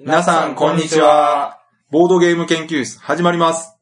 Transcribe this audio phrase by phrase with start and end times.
[0.00, 1.58] 皆さん、こんにちは。
[1.90, 3.76] ボードゲーム研究室、始まります。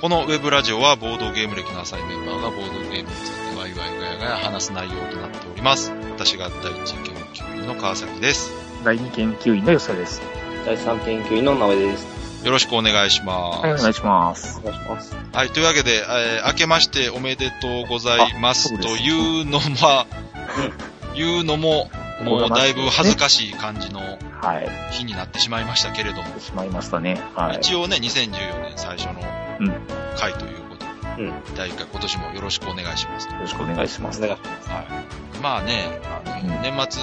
[0.00, 5.92] このウェブラジオはボードゲーム歴の浅いメンバーがボードゲームについてワイワイガヤガヤ話す内容となっております。
[6.12, 8.50] 私が第一研究員の川崎です。
[8.82, 10.22] 第二研究員の吉田です。
[10.64, 12.19] 第三研究員の直江です。
[12.44, 13.58] よろしくお願いします。
[13.60, 14.60] はい、お願いします。
[14.64, 15.16] お願いします。
[15.32, 20.06] はい、というわけで、えー明けましておめでとうございますというのは、
[21.14, 21.90] いうのも、
[22.24, 24.00] もうだいぶ恥ずかしい感じの
[24.40, 24.68] はい。
[24.90, 27.20] 日になってしまいましたけれども、しまいましたね。
[27.34, 27.56] はい。
[27.58, 29.20] 一応ね、2014年最初の
[29.60, 29.72] うん
[30.16, 30.86] 回ということ
[31.16, 31.34] で、うん。
[31.54, 33.28] 第1回今年もよろしくお願いします。
[33.28, 34.22] よろしくお願いします。
[34.22, 34.38] はい。
[35.42, 37.02] まあね、あの、うん年末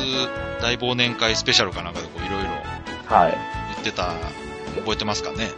[0.61, 2.49] 大忘年会スペシャルかなんかでこういろいろ
[3.15, 3.37] はい。
[3.73, 4.13] 言ってた、
[4.77, 5.51] 覚えてますかね？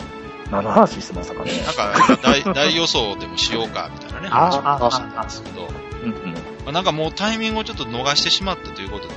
[0.52, 1.52] 何の話してましたかね？
[1.64, 5.68] なんか大、 大予想でもしようかみたいなね、話をあしてたんですけど、
[6.04, 6.34] うんうん。
[6.34, 9.14] まあ、なんかもうタイミングをちょっと逃してしまったということで、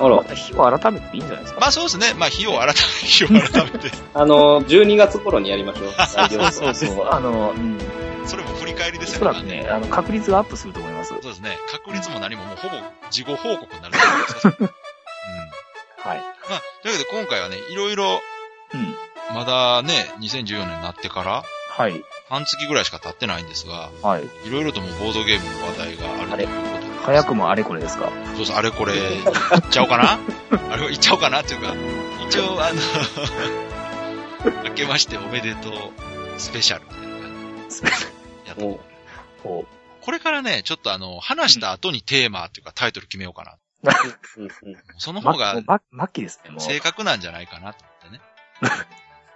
[0.00, 1.60] あら、日を改めていいんじゃないですか？
[1.60, 6.52] まあそうですね、まあ日 を改めて、日を改めて、あの、12月頃にやりましょう。
[6.52, 7.08] そうそう。
[7.10, 7.78] あの、うん。
[8.26, 11.08] それも振り返りでおすよそらくね、あの、確率がアップすると思います。
[11.14, 12.76] そうですね、確率も何ももうほぼ
[13.10, 14.46] 事後報告になると思います。
[14.60, 14.66] うん。
[16.10, 16.18] はい。
[16.50, 18.20] まあ、というわけで今回はね、いろいろ、
[18.74, 18.94] うん。
[19.34, 22.04] まだね、2014年になってから、はい。
[22.28, 24.24] 半月ぐらいしか経ってないんですが、はい。
[24.46, 26.88] いろいろともうボードゲームの話題があるということで。
[27.04, 28.10] 早くもあれこれですか？
[28.36, 30.18] そうそう、あれこれ、言っちゃおうかな？
[30.72, 31.40] あれ、言っちゃおうかな？
[31.42, 31.74] っていうか、
[32.28, 35.72] 一応、あの、 明けましておめでとう
[36.38, 37.88] スペシャルみたいな感じで
[38.46, 38.80] やってお
[39.42, 39.66] こ
[40.00, 43.56] これからね、ちょっとあの、話した後にテーマっていうかタイトル決めようかな。
[44.98, 45.54] その方が。
[46.60, 48.20] 正確なんじゃないかなと思ってね。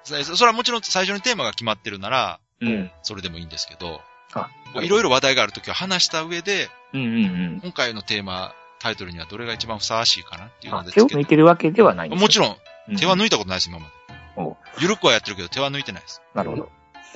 [0.05, 2.91] そそれはもちろん最初にテーマが決まってるなら、うん。
[3.03, 4.01] それでもいいんですけど、
[4.35, 4.49] あ、
[4.83, 7.19] いろいろ話題があるときは話した上で、うんうんう
[7.57, 7.61] ん。
[7.63, 11.31] 今回のテーマ、タイトルにはどれが一番ふさわしいかなっていうのあ手を抜いて。
[11.31, 12.57] てるわけではないんですもちろん、
[12.89, 13.93] うん手は抜いたことないです、今まで。
[14.37, 16.23] おゆるくはやってるけど手は抜いてないです。
[16.35, 16.69] なるほど。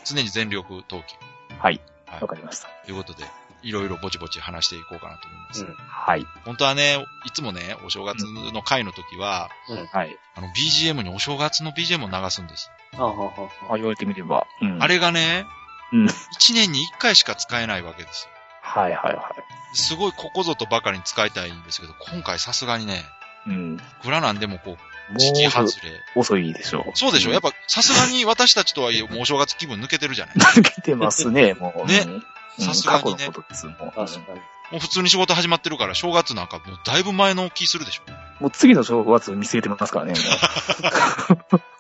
[0.05, 1.17] 常に全力投球。
[1.59, 1.81] はい。
[2.07, 2.69] はいわかりました。
[2.85, 3.25] ということで、
[3.63, 5.65] いろいろぼちぼち話していこうかなと思います。
[5.65, 6.25] うんはい。
[6.45, 9.51] 本当はね、いつもね、お正月の回の時は、
[9.93, 10.17] はい。
[10.37, 12.71] あの、BGM にお正月の BGM を流すんです。
[12.99, 14.47] あははあ、言われてみれば。
[14.61, 14.83] うん。
[14.83, 15.47] あれがね、
[15.93, 16.07] うん。
[16.07, 16.09] 1
[16.55, 18.31] 年に1回しか使えないわけですよ。
[18.63, 19.33] はいはいは
[19.75, 23.05] すごいここぞとばかりに使いたいんですけど、今回さすがにね、
[23.47, 23.51] い。
[23.51, 23.77] うん。
[23.77, 24.77] いくらなんでもこ
[25.11, 26.01] う、も時期う外れ。
[26.17, 26.91] 遅いでしょう。
[26.95, 27.51] そうでしょ、やっぱ。
[27.51, 31.87] ぱさすがに私たちとはいえ、もうお正月気分抜けてるじゃない抜けてますね、 もう。
[31.87, 32.65] ねうん。
[32.65, 33.77] さすがにね過去のことです、もう。
[33.95, 34.41] 確かに。
[34.73, 38.43] もう普通に仕事始まってるから、正月なんかもうだいぶ前の気するでしょ？
[38.43, 40.15] もう次の正月見据えてますからね、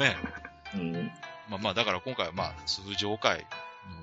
[0.00, 0.16] ね。
[0.74, 0.84] もう。
[0.84, 1.10] うん。
[1.48, 3.46] まあまあ、だから今回はまあ、通常回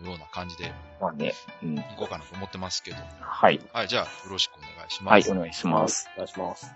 [0.03, 0.71] のような感じで
[1.01, 1.33] まあね。
[1.63, 1.77] うん。
[1.77, 2.97] いこうかなと思ってますけど。
[3.19, 3.59] はい。
[3.73, 5.29] はい、じゃあ、よろしくお願いします。
[5.29, 6.09] はい、お願いします。
[6.15, 6.71] お願いします。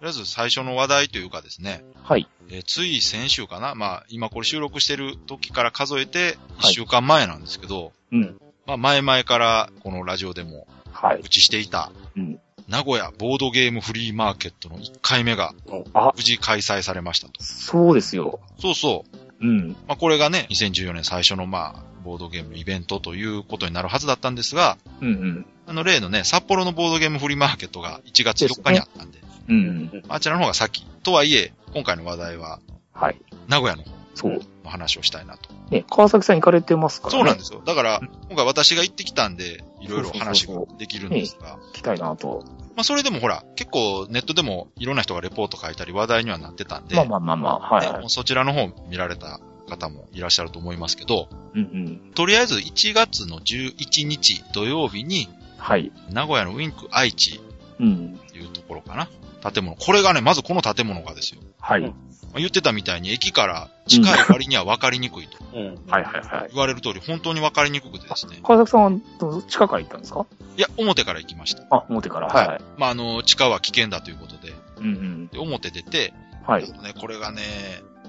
[0.00, 2.26] とりあえず最初の話題というかですね、はい。
[2.48, 8.38] えーつい先週かなまあ、今これ収録してる時から数えて1はい週間前なんですけど、うん。
[8.66, 11.16] まあ前々からこのラジオでもはい。
[11.18, 12.40] 告知していた、うん。
[12.70, 15.54] 名古屋ボードゲームフリーマーケットの1回目が
[15.92, 17.42] あ、無事開催されましたと。
[17.42, 18.38] そうですよ。
[18.60, 19.04] そうそ
[19.40, 19.44] う。
[19.44, 19.70] うん。
[19.88, 25.46] まあこれがね、2014年最初のまあ、ボードゲームのイベントということになるはずだったんですが、うんうん。
[25.66, 29.56] あの例のね、札幌のボードゲームフリーマーケットが1月4日にあったんで、うん
[29.92, 30.02] うん。
[30.08, 30.86] あちらの方が先。
[31.02, 32.60] とはいえ、今回の話題は
[32.92, 33.20] はい。
[33.48, 34.40] 名古屋の方そう。
[34.64, 35.50] の話をしたいなと。
[35.70, 37.18] ね、川崎さん行かれてますからね。。
[37.18, 37.62] そうなんですすよ。
[37.64, 42.44] だから、今回私が行ってきたんで、いろいろ話ができるんですが、行きたいなと。
[42.76, 48.04] まあそれでもほら、結構ネットでもいろんな人がレポート書いたり話題にはなってたんで、まあまあまあまあ、はいはい。
[48.08, 51.64] そちらの方見られた方もいらっしゃると思いますけど、うんう
[52.08, 52.12] ん。
[52.14, 55.92] とりあえず1月の11日土曜日に、はい。
[56.10, 57.40] 名古屋のウィンク愛知
[57.78, 58.18] うん。
[58.28, 59.08] っていうところかな。
[59.50, 59.76] 建物。
[59.76, 61.40] これがね、まずこの建物がですよ。
[61.60, 61.94] はい。
[62.36, 65.38] 言ってたみたいに駅から近い割には分かりにくいと。
[65.52, 65.74] うん。
[65.90, 66.48] はいはいはい。
[66.52, 68.38] 言われる通り、本当に分かりにくくてですね。
[68.42, 70.26] 川崎さんはどう近くから行ったんですか？
[70.56, 71.64] いや、表から行きました。
[71.70, 72.28] あ、表から。
[72.28, 72.60] はいはい。
[72.76, 75.26] まあ、あの、地下は危険だということで、うんうん。
[75.28, 76.12] で表出て、
[76.46, 76.62] はい。
[76.62, 77.42] ね、これがね、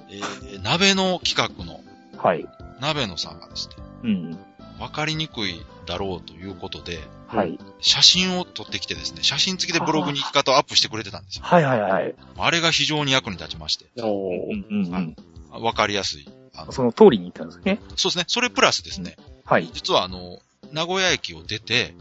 [0.10, 1.82] えー、鍋の企画の、
[2.18, 2.46] はい。
[2.80, 4.38] 鍋野さんがですね、うん。
[4.80, 7.00] 分かりにくいだろうということで、
[7.38, 7.60] はい。
[7.80, 11.46] 写真を撮ってきてですね、写真付きでブログに行き方をアップしてくれてたんですよ。
[11.46, 12.16] はいはいはい。
[12.38, 15.16] あれが非常に役に立ちまして、おーうんうんうはいん。
[15.52, 16.30] 分かりやすい。
[16.54, 17.80] あのその通りに行ったんですね。
[17.96, 19.70] そうですね、それプラスですね、はい。
[19.74, 20.40] 実はあの、
[20.72, 21.94] 名古屋駅を出て。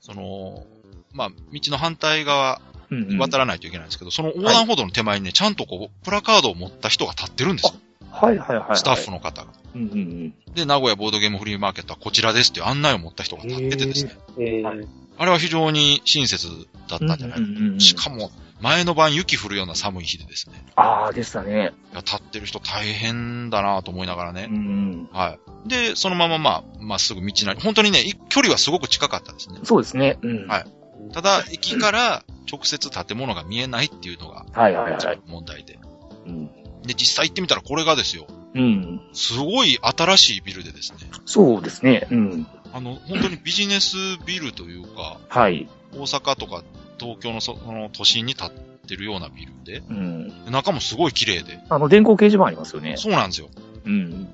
[0.00, 0.64] その、
[1.12, 2.60] まあ、道の反対側
[2.90, 3.18] うんうん。
[3.18, 7.80] 渡らないといけないんですけど、その横断歩道の手前にね、ちゃんとこう、プラカードを持った人が立ってるんですよ。
[8.10, 8.76] はいはいはいはい。
[8.76, 9.48] スタッフの方が。
[9.74, 10.34] うんうんうん。
[10.54, 14.16] で、名古屋ボードゲームフリーマーケットはこちらですっていう案内を持った人が立っててですね。
[14.38, 14.86] えーはい
[15.18, 16.48] あれは非常に親切
[16.88, 18.30] だったんじゃないかうんうんうんうんしかも、
[18.62, 20.64] 前の晩雪降るような寒い日でですね。
[20.76, 21.74] ああ、でしたね。
[21.92, 24.46] いや、立ってる人大変だなと思いながらうね。
[24.46, 25.36] んは
[25.66, 25.68] い。
[25.68, 29.66] で、そのまままあ、まっすぐ道なり、本当にね、い距離はすごく近かったですねうん。。
[29.66, 30.18] そうですね。
[30.22, 30.46] うん。
[30.46, 30.64] はい
[31.12, 35.20] ただ、駅から直接建物が見えないっていうのがはいはいはい。
[35.26, 35.78] 問題で。
[36.26, 36.50] うん。
[36.84, 38.26] で、実際行ってみたらこれがですよ。
[38.54, 39.00] うん。
[39.12, 40.98] すごい新しいビルでですね。
[41.26, 42.08] そうですね。
[42.10, 42.46] うん。
[42.72, 43.96] あの、本当にビジネス
[44.26, 45.68] ビルというか、はい。
[45.92, 46.62] 大阪とか
[46.98, 48.52] 東京のそその都心に建っ
[48.86, 50.44] てるようなビルで、うん。
[50.44, 51.58] で中もすごい綺麗で。
[51.68, 52.96] あの、電光掲示板ありますよね。
[52.96, 53.48] そうなんですよ。
[53.84, 54.28] うん。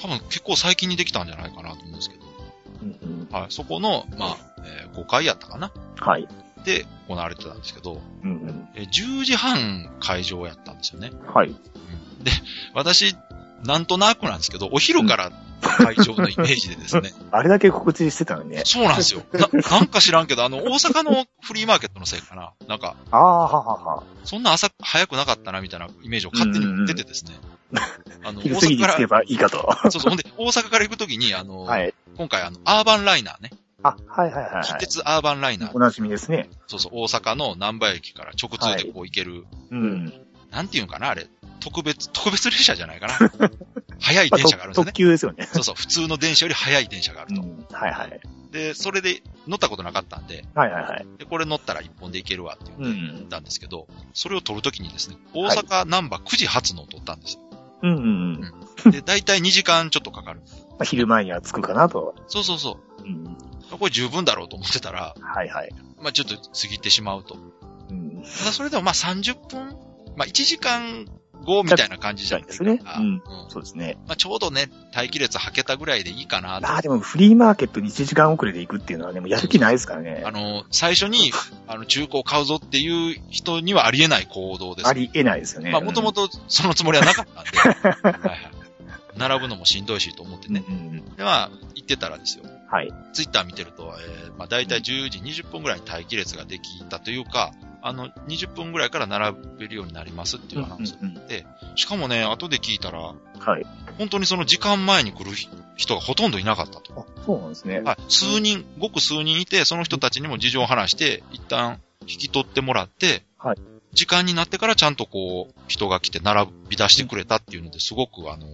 [0.00, 2.22] 多分結構最近にできたんじゃないかなと思うんですけど。
[2.82, 3.28] うんうん。
[3.30, 3.46] はい。
[3.50, 6.26] そこの、まあ、えー5階やったかなはい。
[6.64, 8.68] で行われてたんですけど、うんうん。
[8.74, 11.12] えー10時半会場やったんですよね。
[11.26, 11.48] はい。
[11.48, 11.56] うん
[12.24, 12.30] で、
[12.74, 13.16] 私、
[13.64, 17.12] なんとなくなんですけど、お昼から会場のイメージでですね。
[17.30, 18.62] あれだけ告知してたのにね。
[18.66, 19.22] そうなんですよ。
[19.32, 22.52] な、なんか知らんけど、あの、大阪のフリーマーケットのせいかな。
[22.66, 24.02] なんか、ああ、ははは。
[24.24, 27.32] そんな朝早くなかったな、みたいなイメージを勝手に持っててですね。
[28.22, 29.76] あの、大阪から、着けばいいかと。
[29.84, 31.94] そうそう、ほんで、大阪から行くときに、あの、はい。
[32.16, 33.50] 今回、あの、アーバンライナーね。
[33.82, 34.80] あ、はいはいはい近はい。
[34.80, 35.70] 鉄アーバンライナー。
[35.74, 36.48] おなじみですね。
[36.66, 40.12] そうそう、大阪の南波駅から直通でこう行ける、うん。
[40.50, 41.28] なんていうんかな、あれ。
[41.60, 43.14] 特別、特別列車じゃないかな。
[44.00, 44.92] 早いまあ電車があるんですよ特ね。
[44.94, 45.48] 急ですよね。
[45.52, 47.42] そうそう、普通の電車より早い電車があると。
[47.42, 47.66] うん。
[47.70, 48.20] はいはい。
[48.50, 51.06] で、それで乗ったことなかったんで、はいはいはい。
[51.18, 53.28] で、これ乗ったら一本で行けるわって言っ。
[53.28, 57.40] たんですけど、それを撮るときにですね、大阪ナンバー9時発のを撮ったんですよ。
[57.82, 58.52] うんうん
[58.84, 58.90] うん。
[58.90, 60.40] で、だいたい2時間ちょっとかかる。
[60.70, 62.14] まあ、昼前には着くかなと。
[62.26, 63.36] そうそうそうん。
[63.76, 63.78] う。
[63.78, 65.70] これ十分だろうと思ってたら、はいはい。
[66.00, 67.36] まあちょっと過ぎてしまうと。
[67.90, 68.22] うん。
[68.22, 69.76] ただそれでもまあ30分、
[70.16, 71.06] まあ1時間
[71.44, 72.64] 後みたいな感じじゃないですか。
[72.64, 73.96] ですねうんうんそうですね。
[74.06, 76.62] まあちょうどね、待機列はけたぐらいでいいかなと。
[76.62, 80.30] まあでもフリーマーケットに1時間遅れで行くっていうのはね、もうやる気ないですからねあ。
[80.30, 81.32] の、最初に、
[81.66, 84.88] あの、中古を買うぞっていう人にはありえない行動です。
[84.88, 85.70] ありえないですよね。
[85.70, 87.58] まあもともとそのつもりはなかったんで。
[88.08, 88.50] はいはい。
[89.16, 90.64] 並ぶのもしんどいしと思ってね。
[90.66, 92.44] うんうんで、まあ、行ってたらですよ。
[92.70, 92.92] はい。
[93.12, 97.52] ツイッター見てると、えー、まあ大体10時20分ぐらいに待機列ができたというか、
[97.82, 100.96] あの、20分ぐらいから並べるようになりますっていうアナウンス
[101.74, 103.66] しかもね、後で聞いたら、はい。
[103.98, 105.32] 本当にその時間前に来る
[105.76, 106.92] 人がほとんどいなかったと。
[107.00, 107.80] あ、そうなんですね。
[107.80, 107.96] はい。
[108.08, 113.56] 数人、ごく数人いて、その人たちにも事情を話して、一旦引き取ってもらって、はい
[113.92, 118.46] 時間になってからちゃんとこう、人が来て並び出してくれたっていうのですごくあの、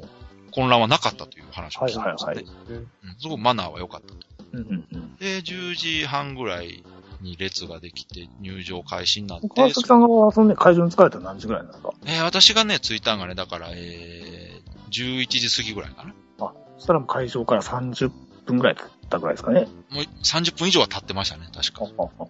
[0.57, 2.37] 混乱はなかったという話を聞いてましたね。
[2.37, 2.87] はいはいうん
[3.19, 4.15] すごくマナーは良かったと。
[4.53, 5.17] うんうんうん。
[5.17, 6.83] で、10時半ぐらい
[7.23, 11.93] に列ができて入場開始になって、川崎さんがそのね、会場に疲れたのは何時ぐらいなんですか？
[12.07, 16.15] えー私がね、着いたんがね、だから、えー、11時過ぎぐらいかな。
[16.47, 18.11] あ、そしたらもう会場から30
[18.47, 19.67] 分ぐらい経ったぐらいですかね。
[19.91, 21.85] もう30分以上は経ってましたね、確か。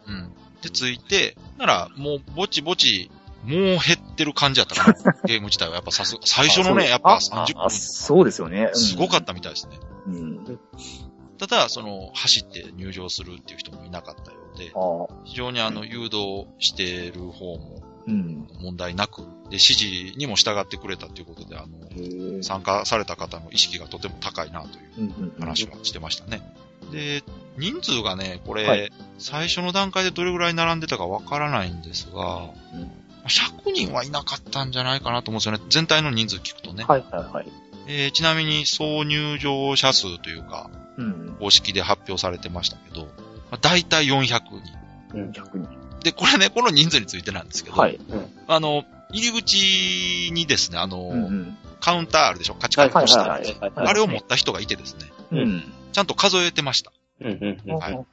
[0.06, 0.32] うん。
[0.62, 3.11] で、着いて、なら、もう、ぼちぼち、
[3.47, 5.15] もう減ってる感じやったかな。
[5.25, 5.75] ゲーム自体は。
[5.77, 8.67] やっぱさす、最初のね、やっぱあ30あそうですよね。
[8.73, 9.79] 分、すごかったみたいですね。
[10.07, 10.59] うん。
[11.39, 14.73] ただ、その、走って入場するっていう人もいなかったようで。
[15.25, 18.49] 非常にあの、誘導してる方もうん。
[18.61, 22.43] 問題なく、で、指示にも従ってくれたということで、あの。
[22.43, 25.35] 参加された方の意識がとても高いなという。
[25.39, 26.41] 話はしてましたね。
[26.91, 27.23] で、
[27.59, 35.61] 人数がね、これ、はい最初の段階でどれぐらい並んでたかわからないんですが、うん100人はいなかったんじゃないかなと思うんですよね。
[35.71, 36.85] 全体の人数聞くとね。
[36.85, 37.49] はいはいはい。
[37.88, 41.37] えーちなみに総入場者数というか、うん。
[41.38, 43.09] 公式で発表されてましたけど、ま
[43.52, 44.62] あ、大体400人。
[45.14, 45.33] うん。
[45.33, 45.66] 逆に。
[46.02, 47.99] で、これね、この人数についてなんですけど、はい。
[48.49, 51.56] あの、入り口にですね、あの、うんうん。
[51.80, 52.54] カウンターあるでしょ？
[52.54, 53.35] カチカチとした、
[53.76, 55.73] あれを持った人がいてですね、うん。
[55.92, 56.90] ちゃんと数えてました。
[57.20, 57.58] うん。
[57.66, 57.78] うん。
[57.78, 58.04] はいうん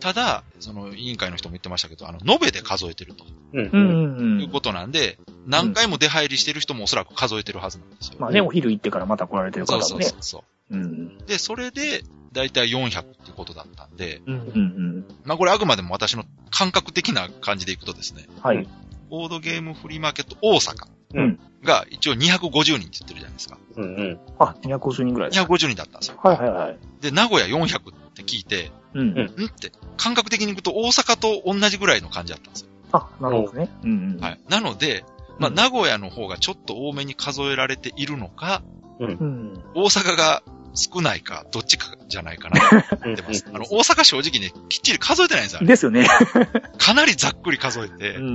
[0.00, 3.64] ただ、その委員会の人も言ってましたけど、あの、延べで数えてるとうん。
[3.64, 4.38] ううん。
[4.38, 4.40] ん。
[4.42, 8.16] いうことなんで、何回も出入りしてる人もおそらく数えてるはずなんですよ。
[8.20, 10.04] まあね、お昼行ってからまた来られてるそう方もね。
[10.04, 10.76] そうそうそう。
[10.76, 11.18] うん。
[11.26, 18.42] で、それで、だいたい400ってことだったんで、うんうんまあこれあくまでも私の感覚的な感じでいくとですね、うん。
[18.42, 18.68] はい。
[19.10, 20.74] ボードゲームフリーマーケット大阪
[21.14, 21.38] うん。
[21.64, 23.58] が一応250人って言ってるじゃないですか。
[23.76, 23.84] うん。
[23.84, 24.18] うん。
[24.38, 25.52] あ、250人ぐらいですか。
[25.52, 26.20] 250人だったんですよ。
[26.22, 26.78] はいはいはい。
[27.00, 29.00] で、名古屋400って聞いて、うん。
[29.00, 32.68] うんんって、感覚的にいくと大阪と同じぐらいの感じだったんですよ。
[32.92, 33.70] あ、なるほどね。
[33.84, 34.20] うんうん。
[34.20, 34.40] はい。
[34.48, 35.04] なので、
[35.38, 38.62] まあ、うん名古屋の方がちょっと多めに数えられているのか、
[38.98, 39.62] うん。
[39.74, 40.42] 大阪が
[40.74, 43.44] 少ないか、どっちかじゃないかなと思ってます。
[43.52, 45.66] あの、大阪正直ね、きっちり数えてないんですよ。
[45.66, 46.06] ですよね。
[46.78, 48.28] かなりざっくり数えてうん、う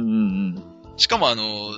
[0.60, 0.64] ん
[0.98, 1.72] しかもあの、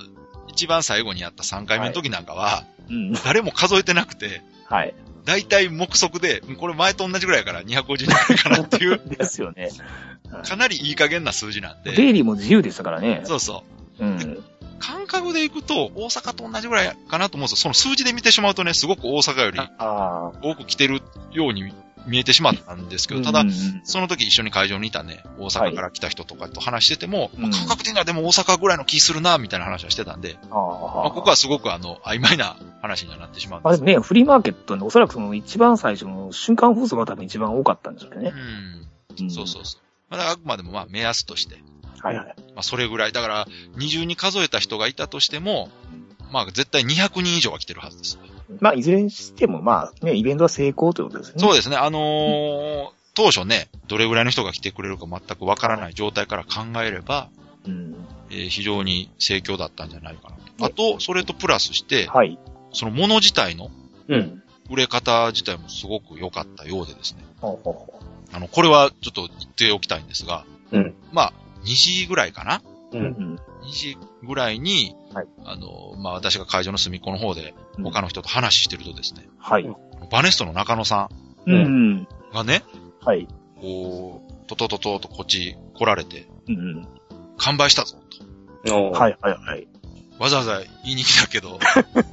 [0.50, 3.13] 一番最後にやった3回目の時なんかは、うん。
[3.13, 4.93] 誰も数えてなくて、はい。
[5.25, 9.72] だいたい目測で、うんこれ前と同じぐらいやから250人ぐらいかなっていう、 ですよね。
[10.44, 13.22] かなりいい加減な数字なんで、出入りも自由でしたからね。
[13.25, 13.63] そうそ
[14.00, 14.05] う。
[14.05, 14.44] うん。
[14.79, 17.58] 感覚でいくと、大阪と同じぐらいかなと思うんですよ。
[17.58, 19.60] その数字で見てしまうとね、すごく大阪より。
[19.79, 21.01] 多く来てる
[21.32, 21.74] ように
[22.07, 23.43] 見えてしまったんですけど、ただ
[23.83, 31.12] その時一緒に会場にいたね、大阪から来た人とかと話してても、うんまあ感覚的にはでも大阪ぐらいの気するな、みたいな話はしてたんで、あまあ、あ。
[31.12, 33.65] ここはすごくあの、曖昧な話にはなってしまうんで。
[33.65, 38.33] まあですもね、フリーマーケットのおそらくその一番最初の瞬間放送が多分一番多かったんでしょうね。
[39.19, 39.31] うん。
[39.31, 39.81] そうそうそう。
[40.09, 41.57] まあ、あくまでもまあ目安として、
[42.01, 42.35] はいはい。
[42.53, 43.12] まあそれぐらい。
[43.12, 45.69] だから、二重に数えた人がいたとしても、
[46.32, 48.20] まあ絶対200人以上は来てるはずです。
[48.60, 51.34] まあ、いずれにしても、まあ、ね、イベントは成功ということですね。
[51.36, 51.77] でそうですね。
[51.77, 57.29] あのー当初ね、どれぐらいの人が来てくれるか全くわからない状態から考えれば、
[57.63, 57.72] す。
[57.72, 57.96] うん。
[58.29, 60.65] えー非常に盛況だったんじゃないかなと。
[60.65, 62.38] あと、それとプラスして、はい。
[62.74, 63.72] そのもの自体の
[64.10, 64.44] うん。
[64.70, 67.24] 売れ方自体もすごく良かったようでですね。
[67.39, 68.00] ほうほうほ
[68.34, 70.94] あの、これはちょっと言っておきたいんですが、うん。
[71.13, 72.62] まあ、2時ぐらいかな？
[72.91, 72.98] う。
[72.98, 73.34] うんうん。
[73.36, 73.39] ん。
[73.63, 79.67] 2時ぐらいに、はいあの、まあ、私が会場の隅っこの方でうん他の人と話してるとですね、はい。
[80.12, 81.10] バネストの中野さ
[81.46, 81.91] うんん。
[82.01, 82.63] んがね、
[83.01, 83.27] はい。
[83.62, 86.88] こう、トトトトとこっち来られて、うん。
[87.38, 87.98] 完売したぞ
[88.65, 88.91] と。
[88.91, 89.67] はいはいはい。
[90.20, 91.60] わざわざ言いに来たけど、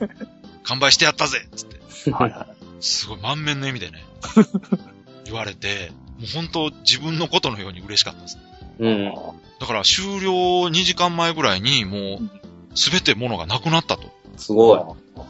[0.64, 2.46] 完売してやったぜつって、はいは
[2.80, 2.84] い。
[2.84, 4.04] すごい満面の笑みでね、
[5.24, 8.38] 言われて、もう本当自分のことのように嬉しかったです。
[8.78, 9.14] うん。
[9.62, 10.32] だから終了
[10.66, 14.10] 2時間前ぐらいにもう、すべて物がなくなったと。
[14.36, 14.80] すごい。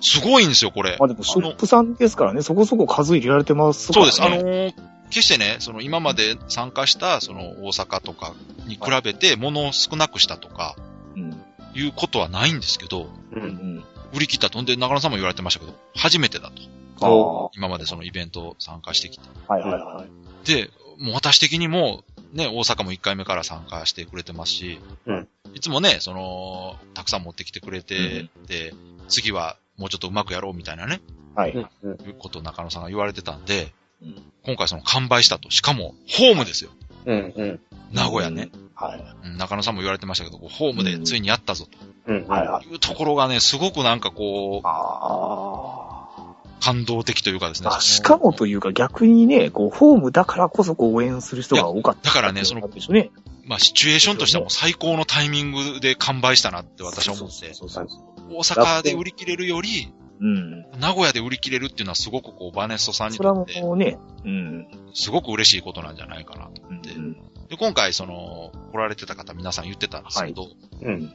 [0.00, 0.96] すごいんですよ、これ。
[0.98, 4.22] まあでも、ショップさんですからね、そこそこ数入れられてますそうです。
[4.22, 4.74] あからねのー
[5.10, 8.32] 決してね、その今まで参加した、その大阪とか
[8.66, 10.76] に比べて物を少なくしたとか、
[11.14, 11.38] うん。
[11.74, 13.38] いうことはないんですけど、う。
[13.38, 13.84] うんん。
[14.14, 14.62] 売り切ったと。
[14.62, 16.62] んで、中野さんも言われてましたけど、初めてだと。
[17.02, 17.50] ああ。
[17.54, 19.28] 今までそのイベント参加してきて。
[19.46, 20.46] はいはいはい。
[20.46, 28.72] で、もう私的にも、ね、大阪も1回目から参加してくれてますし、うんいつもね、その、たくさん持ってきてくれて、で、
[29.08, 31.02] 次はもうちょっとうまくやろうみたいなね、
[31.34, 31.52] はい。
[31.52, 31.68] うん。
[31.82, 31.90] うん。
[32.06, 33.72] いうことを中野さんが言われてたんで、
[34.02, 35.50] うん今回その完売したと。
[35.50, 36.70] しかも、ホームですよ。
[37.06, 37.32] うん。
[37.36, 37.60] うん。
[37.92, 38.50] 名古屋ね。。
[38.74, 39.28] はい。
[39.28, 41.68] うん中野さんも言われてましたけど、こうホームでついにやったぞ
[42.06, 42.26] うん。
[42.26, 42.66] はいはい。
[42.66, 45.91] というところがね、すごくなんかこう、あ
[46.62, 47.68] 感動的というかですね。
[47.72, 47.80] あ。
[47.80, 52.10] しかもというか逆にね、こう、ホームだからこそこう応援する人が多かった。
[52.10, 53.10] だからねそのね。
[53.44, 60.60] まあ、シチュエーションとしてはもう最高のタイミングで完売したなって私は思って、そうそうそう大阪で売り切れるより、うん。
[60.78, 64.68] 名古屋で売り切れるっていうのはすごくこう、バネストさんにとって、うね、うん。
[64.94, 66.62] すごく嬉しいことなんじゃないかなと。
[66.70, 66.90] うんで
[67.48, 70.46] で、今回その、来られてた方皆さん言ってたんですけど、
[70.80, 71.12] うん。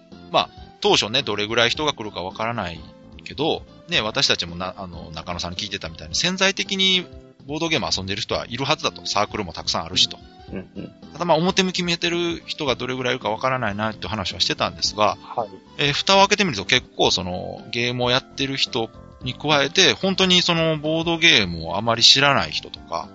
[0.82, 2.80] 当初ね、どれぐらい人が来るかわからない
[3.28, 7.06] けど、ね、私たちもな、あの、中野さんに聞いてたみたいに、潜在的に
[7.46, 9.06] ボードゲーム遊んでる人はいるはずだと。
[9.06, 10.18] サークルもたくさんあるしと。
[10.52, 10.70] うん。
[10.76, 10.92] うん。
[11.14, 15.50] ただまあ表向き見えてる人がどれぐらいいるかわからないなって話はしてたんですが、はい。
[15.78, 18.90] えー蓋を開けてみると結構そのゲームをやってる人
[19.24, 23.08] に加えて、本当にそのボードゲームをあまり知らない人とか、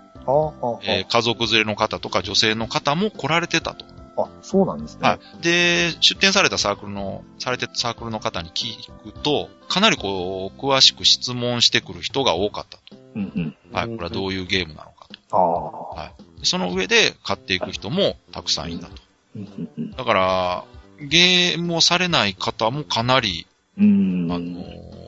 [0.82, 3.84] えー家族連れの方とか女性の方も来られてたと。
[4.22, 5.08] あ、あ、そうなんですね。
[5.08, 5.42] はい。
[5.42, 12.96] で、出展されたサークルの、されてたサークルの方に聞くと、かなりこう、詳しく質問してくる人が多かったと。
[13.14, 13.56] うんうん。
[13.72, 13.86] はい。
[13.86, 15.96] うんこれはどういうゲームなのかと。
[15.96, 16.12] ああ。
[16.38, 18.92] でその上で買っていく人もたくさんいたと。
[19.36, 20.64] うんうんうんだから、
[21.00, 23.46] ゲームをされない方もかなり、
[23.78, 24.28] うん。
[24.30, 25.02] あのー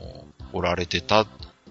[0.55, 1.25] おられてた。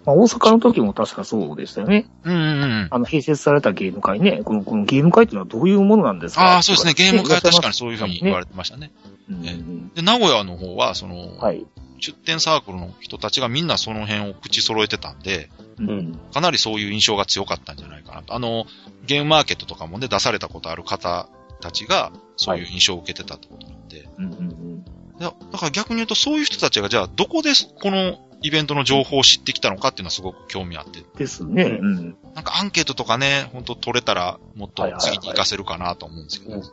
[0.05, 2.07] まあ、大阪の時も確かそうでしたよね。
[2.25, 2.89] うんうんうん。
[2.91, 4.43] あの、併設されたゲーム会ね。
[4.45, 6.95] この、このゲーム会っていうのはどういうものなんですかああ、そうですね。
[6.95, 8.93] ゲーム会は確かにそういうふうに言われれてましたね。
[9.29, 11.67] うんうんで、名古屋の方は、その、はい。
[12.01, 16.19] 出展サークルの人たちがみんなその辺を口揃えてたんで、うん。
[16.33, 18.35] かなりそういう印象が強かったんじゃないかなと。
[18.35, 18.67] あの、
[19.07, 21.29] ゲームマーケットとかもね、出されたことある方
[21.61, 24.09] たちが、そういう印象を受けてたってことなんで。
[24.19, 24.85] うんうんうん。
[25.19, 31.03] だだから逆に言うと、そういう人たちが、じゃあ、どこでこのイベントの情報を知ってきたのかっていうのはすごく興味あって。
[31.17, 31.63] ですね。
[31.65, 32.17] うん。
[32.35, 36.57] なんかアンケートとかね、本当取れたら、もっと次に活かせるかなと思うんですけど。
[36.57, 36.65] うん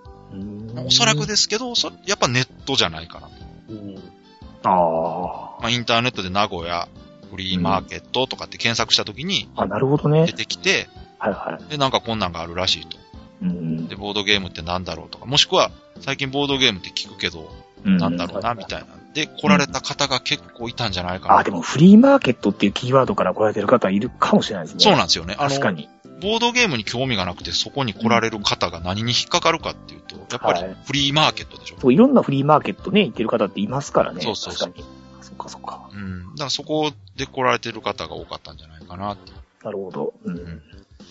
[0.86, 3.34] おそらくですけど、そやっぱネットじゃないかなと。
[3.70, 3.96] うん。
[4.64, 6.88] あまあ、インターネットで名古屋
[7.30, 9.64] フリーマーケットとかって検索したときにあ。
[9.64, 10.34] あ、なるほどね出。
[10.34, 11.70] てきて、はいはい。
[11.70, 12.98] で、なんかこんなんがあるらしいと。
[13.42, 17.50] うんで、ボードゲームってなんだろうとか、もしくは、最近ボードゲームって聞くけど、
[17.84, 18.88] うんなんだろうな、みたいな。
[19.14, 21.38] で、来られた方が結構いたんじゃないかな。
[21.40, 24.80] あ、でもフリーマーケットっていうキーワードから来られてる方いるかもしれないですね。
[24.80, 25.36] そうなんですよね。
[25.38, 25.90] あの、確かに。
[26.22, 31.78] ボードゲームに興味がなくてそこに来られる方が何に引っかかるかっていうと、やっぱりはいフリーマーケットでしょ。
[31.82, 34.22] そう、いろんなフリーマーケットね、行ってる方っていますからね。
[34.22, 35.02] そうそうそう確かに。
[35.22, 35.90] そっかそっか。
[35.92, 36.22] うん。
[36.36, 39.32] だからそこで来られてる方が多かったんじゃないかなって。
[39.64, 40.14] なるほど。
[40.24, 40.36] うん。
[40.36, 40.62] ん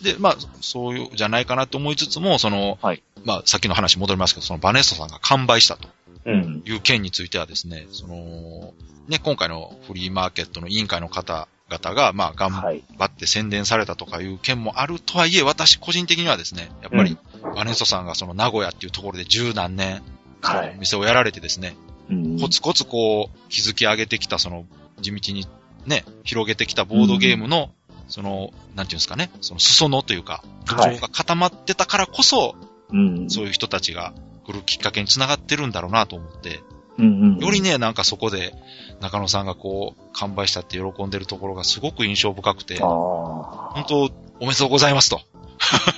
[0.02, 5.88] で、まあ、そういう、じゃないかなと思いつつも、その、はいまあ、さっきの話戻りますけど、そのバネストさんが完売したと
[6.24, 6.30] う。
[6.30, 6.62] うんん。
[6.64, 8.74] いう件についてはですね、その、
[9.08, 12.82] ね、今回のフリーマーケットの委員会の方々が、まあ、頑はい。
[12.98, 17.16] 張って宣伝されたとかいう件もあるとはいえ、私個人的にはですね、やっぱり、
[17.54, 20.02] バネストさんがその名古屋っていうところで十何年、
[20.42, 21.76] はい店をやられてですね、
[22.10, 22.40] うん。
[22.40, 24.64] コツコツこう、築き上げてきたその、
[25.00, 25.46] 地道に
[25.86, 27.70] ね、広げてきたボードゲームの、
[28.08, 32.56] その、なんていうんですかね、その裾野というか、土はい壌が固まってたからこそ、
[32.92, 33.30] うん。
[33.30, 34.12] そういう人たちが
[34.50, 36.60] 来るきっかけにつながってるんだろうなと思って、
[36.98, 37.38] うんうん。
[37.38, 38.52] よりね、なんかそこで、
[39.00, 45.20] 中野さんがこう、完売したって喜んでるところがすごく印象深くて、あ本当おめでとうございますと。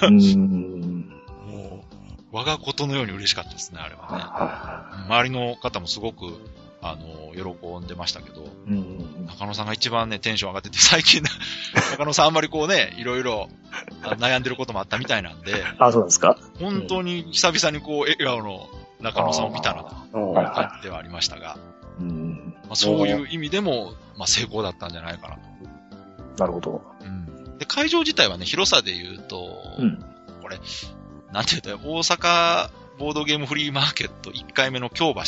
[0.00, 0.06] あ。
[0.06, 1.08] うん。
[1.48, 1.84] も
[2.32, 4.22] う、我がことのように嬉しかったですね、あれはね。
[4.22, 6.26] は周りの方もすごく、
[6.84, 8.44] あの、喜んでましたけど、い。
[8.68, 9.26] うん。
[9.26, 11.22] 中野さんが一番ね、テンション上がってて、 最近、
[11.92, 13.48] 中野さんあんまりこうね、いろいろ
[14.02, 16.36] あ悩んでることもあったみたいなんで、あ、そうですか？
[16.58, 18.68] 本当に久々にこう、笑顔の
[19.00, 21.56] 中野さんを見たなとい感じではありましたが、
[22.00, 22.54] うん。
[22.64, 25.40] まあ、そういう意味でも、まあ、成功だったんじゃないかなと。
[26.38, 26.82] なるほど。
[27.00, 27.58] うん。
[27.58, 30.04] で、会場自体はね、広さで言うと、うん。
[30.42, 30.58] これ、
[31.32, 35.20] なんて言うと、大阪ボードゲームフリーマーケット1回目の京橋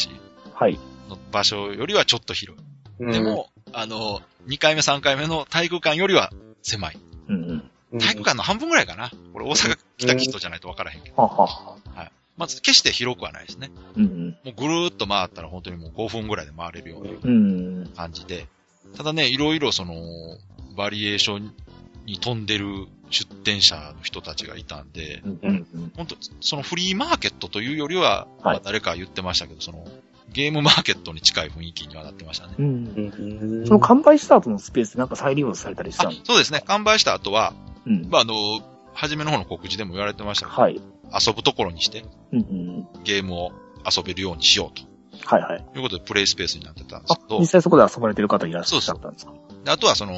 [0.55, 0.79] はい。
[1.09, 2.65] の場所よりはちょっと広い。
[3.01, 6.31] うんでも、あの、2回目3回目の体育館よりは
[6.63, 6.99] 狭い。
[7.29, 7.99] うんうん。
[7.99, 9.11] 体育館の半分ぐらいかな。
[9.33, 11.17] これ大阪来た人じゃないと分からへんけど。
[11.17, 12.11] ははは。
[12.37, 13.71] まず決して広くはないですね。
[13.97, 17.89] うんもうぐるーっと回ったら本当にもう5分ぐらいで回れるような。
[17.91, 18.47] 感じで。
[18.97, 19.95] ただね、いろいろその、
[20.77, 21.55] バリエーション
[22.07, 25.23] に飛んでる出店者の人たちがいたんで。
[25.97, 29.87] 本当そのフリーマーケットというよりは、まあ誰か言ってましたけど、その、
[30.35, 32.55] ゲームマーケットに近い雰囲気にはなってましたね。
[32.59, 32.65] うん。
[32.65, 36.63] うんその完売した後のスペースなんか再利用されたりしたあんそうですね。
[36.67, 37.55] 完売した後は、
[37.87, 38.09] うん。
[38.11, 38.35] まあ、あの、
[38.93, 40.81] 初めの方の告示でも言われてましたけど、はい。
[41.27, 43.03] 遊ぶところにしてうんうん。
[43.05, 43.53] ゲームを
[43.89, 44.85] 遊べるようにしようと
[45.27, 45.65] はいはい。
[45.77, 49.33] いうことでプレイスペースになってたんですあけ、ど実、際そこで遊ばれてる方いらっしゃったんですか？
[49.65, 50.13] であとはその、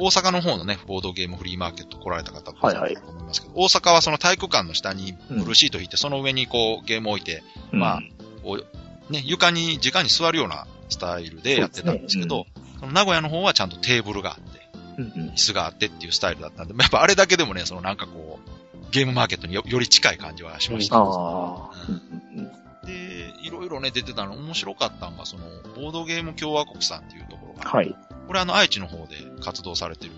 [0.00, 8.66] 大阪の方のね、ボードゲームフリーマーケット来られた方もはいはいと思いますけど、大阪はその体育館の下にブルーシート引いて、その上にこうゲームを置いて、まあうんこう
[9.10, 12.46] ね、床に直に座るようなスタイルでやってたんですけど、
[12.80, 14.62] その名古屋の方はちゃんとテーブルがあって、
[14.98, 20.98] うんうん椅子があってっていうスタイルだったんで、やっぱあれだけでもね、そのなんかこう、ゲームマーケットによより近い感じはしました。
[20.98, 22.52] うんうん
[22.84, 25.44] で、いろいろね、出てたの面白かったのが、その、
[25.76, 27.94] ボードゲーム共和国さんっていうところが、はい。
[28.26, 30.12] これあの、愛知の方で活動されてる。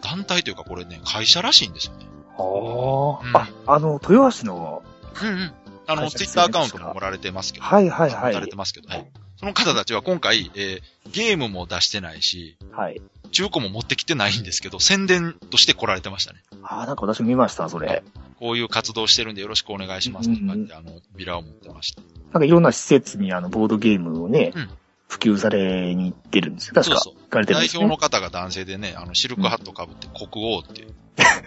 [0.00, 2.06] 団体というか、これね、会社らしいんですよね。
[2.06, 4.82] うんああ、あの、豊橋の、
[5.22, 5.52] うんうん。
[5.92, 9.06] あの、ツイッターアカウントもおられてますけど、はいはいはいされてますけど、はい。
[9.36, 13.02] その方たちは今回、えーゲームも出してないし、はい。
[13.32, 16.40] 中古も持ってきてないんですけど、宣伝として来られてましたね。
[16.62, 18.02] ああ、なんか私見ました、それ。
[18.38, 22.02] こういう活動してるんでよろしくお願いしますとかって、あの、ビラを持ってました。
[22.32, 24.70] なんかいろんな施設にあの、ボードゲームをね、うん
[25.12, 26.74] 普及されに行ってるんですよ。
[26.74, 26.96] 確か。
[26.98, 27.98] そうそうね代表の。
[27.98, 30.86] 方が男性でね、あの、シルクハット被って国王って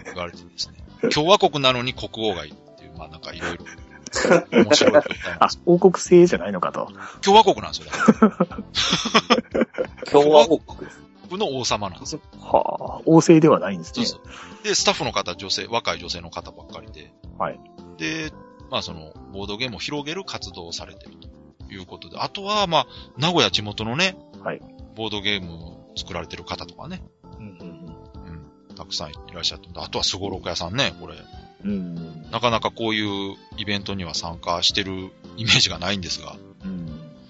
[0.04, 0.76] 言われてですね。
[1.12, 3.64] 共和国なのに国王がいるっていう、まあなんかいろいろ
[4.50, 5.02] 面白い
[5.40, 6.90] あ王国制じゃないのかと。
[7.22, 7.86] 共和国なんですよ。
[7.86, 11.06] だから共和国です。
[11.26, 12.20] 国の王様なんですよ。
[12.40, 14.06] はあ、王制ではないんですね。
[14.06, 14.64] そうそう。
[14.64, 17.12] で、スタッフの方、女性、若い女性の方ばっかりで。
[17.38, 17.60] はい。
[17.98, 18.32] で、
[18.70, 22.18] まあその、ボードゲームを広げる活動をされてるということで。
[22.18, 22.86] あとは、まあ、
[23.18, 24.60] 名古屋地元のね、はい。
[24.94, 27.02] ボードゲームを作られてる方とかね、
[27.38, 27.58] うん
[28.68, 29.68] うん、たくさんいらっしゃって。
[29.76, 31.14] あとはスゴロク屋さんね、これ。
[32.30, 36.86] なかなかこういうイベントには参加してるイメージがないんですが、うん。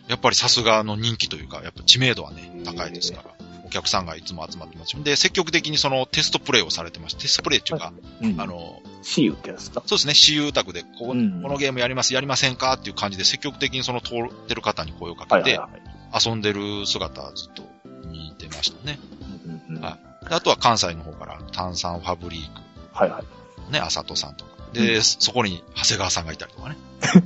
[0.09, 3.35] やっぱりさすがの人気というか、やっぱ知名度はね高いですから。
[3.65, 5.03] お客さんがいつも集まってます。
[5.03, 8.41] で、積極的にそのテストプレイをされてまして、テストプレイっていうか、うん。
[8.41, 9.83] あ、の、シーユってやつか？
[9.87, 12.75] そうですね、私有宅でこのゲームやります、やりませんか？
[12.75, 15.69] っていう感じで積極的にその通ってる方に声をかけて、はいはいは
[16.21, 16.25] い。
[16.25, 17.65] 遊んでる姿ずっと
[18.07, 19.01] 見てましたね。
[19.83, 22.61] あとは関西の方から炭酸ファブリーク、
[22.93, 23.25] はいはい。
[23.71, 24.51] ね、あさとさんとか。
[24.73, 26.77] で、そこに長谷川さんがいたりとかね。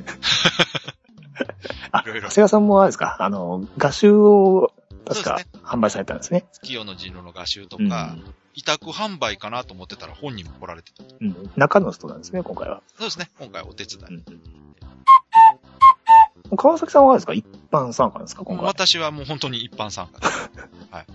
[1.92, 4.72] あ、いろいろ長谷川さんもあれですか、あの、画集を、
[5.07, 6.44] 確かそうで、販売されたんですね。
[6.53, 8.14] 月夜の人狼の画集とうんか、
[8.55, 11.03] 委託販売かなと思ってたら本人も来られてた。
[11.20, 11.50] うん。
[11.57, 12.83] 中の人なんですね、今回は。
[12.98, 14.05] そうですね、今回お手伝い。
[14.05, 14.24] うん
[16.57, 17.33] 川崎さんはあれですか？
[17.33, 18.42] 一般参加ですか？
[18.44, 18.66] 今回。
[18.66, 20.26] 私はもう本当に一般参加で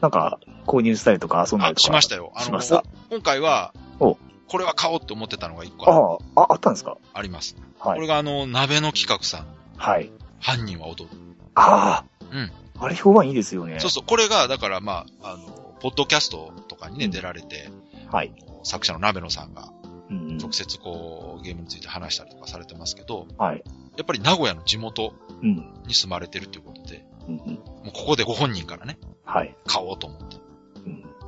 [0.00, 1.84] なんか、購入したりとか遊んだりあとか。
[1.86, 2.32] しましたよ。
[2.34, 4.16] あのしました、今回はお、
[4.50, 6.98] これは買おうって思ってたのが一個あああ、あ、あったんですか？
[7.14, 7.56] あります。
[7.78, 7.94] はい。
[7.96, 10.10] これがあの、鍋の企画さん、はい。
[10.40, 11.16] 犯人は踊る。
[11.54, 13.78] ああ、あれ評判いいですよね。
[13.80, 17.70] そうそう、これが、だからまあ、あの、ポッドキャストとかにね、うん出られて、
[18.10, 18.32] はい。
[18.62, 19.72] 作者の鍋野さんが
[20.10, 20.38] うん。
[20.38, 23.62] 直接こう、ゲームについて話したりとかされてますけど、はい。
[23.96, 25.72] やっぱり名古屋の地元うん。
[25.86, 27.54] に住まれてるっていうことで、うんうん。
[27.54, 29.54] もうここでご本人からね、はい。
[29.66, 30.36] 買おうと思って。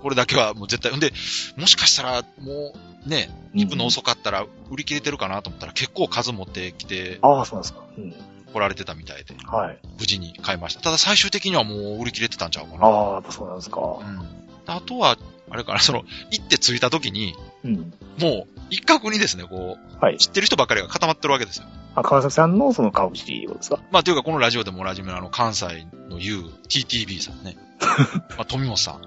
[0.02, 0.04] うん。
[0.04, 1.12] これだけはもう絶対、んで、
[1.56, 2.74] もしかしたらも
[3.06, 7.80] うね、行くの遅かったら売り切れてるかなと思ったら結構数持ってきてああ、そうなんですか。
[7.96, 8.14] うん。
[8.52, 9.78] 来られてたみたいで、はい。
[9.98, 10.80] 無事に買いました。
[10.82, 12.86] ただ最終的にはもう売り切れてたんちゃうかな。
[12.86, 13.80] ああ、やっぱそうなんですか。
[13.80, 14.26] うん。
[14.66, 15.16] あとは、
[15.50, 17.34] あれかな、その、行って着いた時に、
[17.64, 17.92] うん。
[18.18, 20.18] もう、一角にですね、こう、はい。
[20.18, 21.66] 知ってる人ばっかりが固まってるわけですよ。
[21.94, 23.78] あ、川崎さんのその顔知りですか？
[23.90, 27.56] まあ、というか、このラジオでもおなじみのあの、関西の U、TTB さんね。
[28.36, 29.02] まあ、富本さん。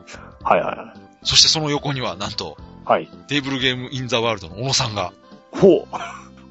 [0.45, 0.99] はいはいはい。
[1.23, 3.07] そしてその横には、なんと、はい。
[3.27, 5.11] テーブルゲームインザワールドの小野さんが、
[5.51, 5.87] ほう。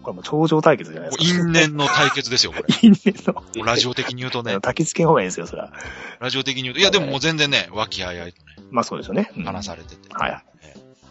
[0.02, 1.42] これもう頂上対決じゃないこですか。
[1.42, 2.64] う因縁の対決ですよ、これ。
[2.82, 3.34] 因縁の。
[3.34, 5.72] もうラジオ的に言うとね、焚き付けの方がいいですよ、それは。
[6.18, 9.30] ラジオ的に言うと、いや、でももう全然ね、和気あいあいとね、まあそうですよね。
[9.36, 10.12] うん話されてて。
[10.12, 10.44] はいはい。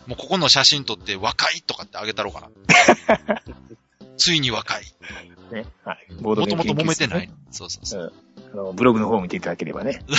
[0.08, 2.50] もうここの写真撮って若いとかってあげたろうかな。
[4.18, 4.84] ついに若い。
[5.52, 5.66] ね。
[5.84, 6.14] はい。
[6.22, 7.30] もともと揉めてなねい。
[7.52, 8.14] そうそうそう。
[8.54, 10.02] あの、ブログの方を見ていただければね。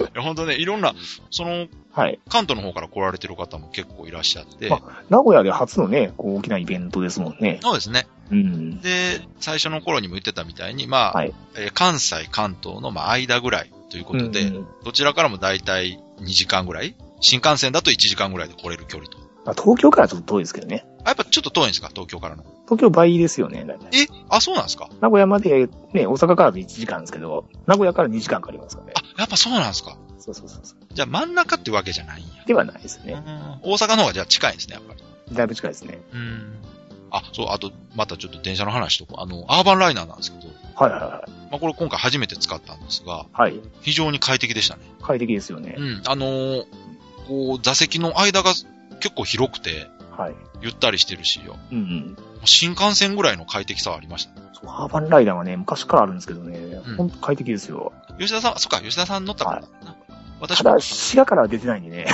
[0.00, 0.94] いや、ほんとね、いろんな、
[1.30, 2.18] その、はい。
[2.28, 7.58] 関東の方から来られてる方も結構いらっしゃって、ま名古屋で初のね、こう大きなイベントですもんね。
[7.62, 8.06] そうですね。
[8.30, 8.80] うん。
[8.80, 16.94] で、最初の頃にも言ってたみたいに、まあ、はいえー関西、関東のまあ間ぐらいということで、うんどちらからもだいたい2時間ぐらい？
[17.20, 19.18] 新幹線だと1時間ぐらいで来れる距離と。
[19.44, 20.86] まあ、東京からちょっと遠いですけどね。
[21.04, 21.88] あ、やっぱちょっと遠いんですか？
[21.88, 22.44] 東京からの。
[22.66, 23.64] 東京倍ですよね。
[23.64, 24.06] だいたいえ？
[24.28, 24.88] あ、そうなんですか？
[25.00, 28.92] 名古屋までね、大阪からで1時間ですけど、名古屋から2時間かかりますからね。
[28.96, 29.96] あ、やっぱそうなんですか？
[30.18, 30.78] そうそうそうそう。
[30.92, 32.44] じゃあ真ん中ってわけじゃないんや。
[32.46, 33.14] ではないですね。
[33.14, 35.02] うん大阪の方がじゃあ近いんですね、やっぱり。
[35.34, 35.98] だいぶ近いですね。
[36.12, 36.56] うん。
[37.12, 41.30] あ、そう、あと、またちょっと電車の話とか、あの、アーバンライナーなんですけど、はいはいはい。
[41.50, 43.58] まあこれ今回初めて使ったんですが、はい。
[43.80, 44.82] 非常に快適でしたね。
[45.02, 45.80] 快適ですよねう。
[45.80, 46.02] ん。
[46.06, 46.64] あのー
[47.26, 48.52] こう、座席の間が
[49.00, 50.34] 結構広くて、はい。
[50.60, 51.56] ゆったりしてるしよ。
[51.72, 52.16] うんうん。
[52.44, 54.46] 新幹線ぐらいの快適さはありましたね。
[54.54, 57.92] そう、ハーバンライダーはね、昔からあるんですけどね、うんほんと快適ですよ。
[58.18, 59.96] 吉田さん、そっか、吉田さん乗ったからだな？
[60.40, 62.06] 私も、ただ、滋賀からは出てないんでね。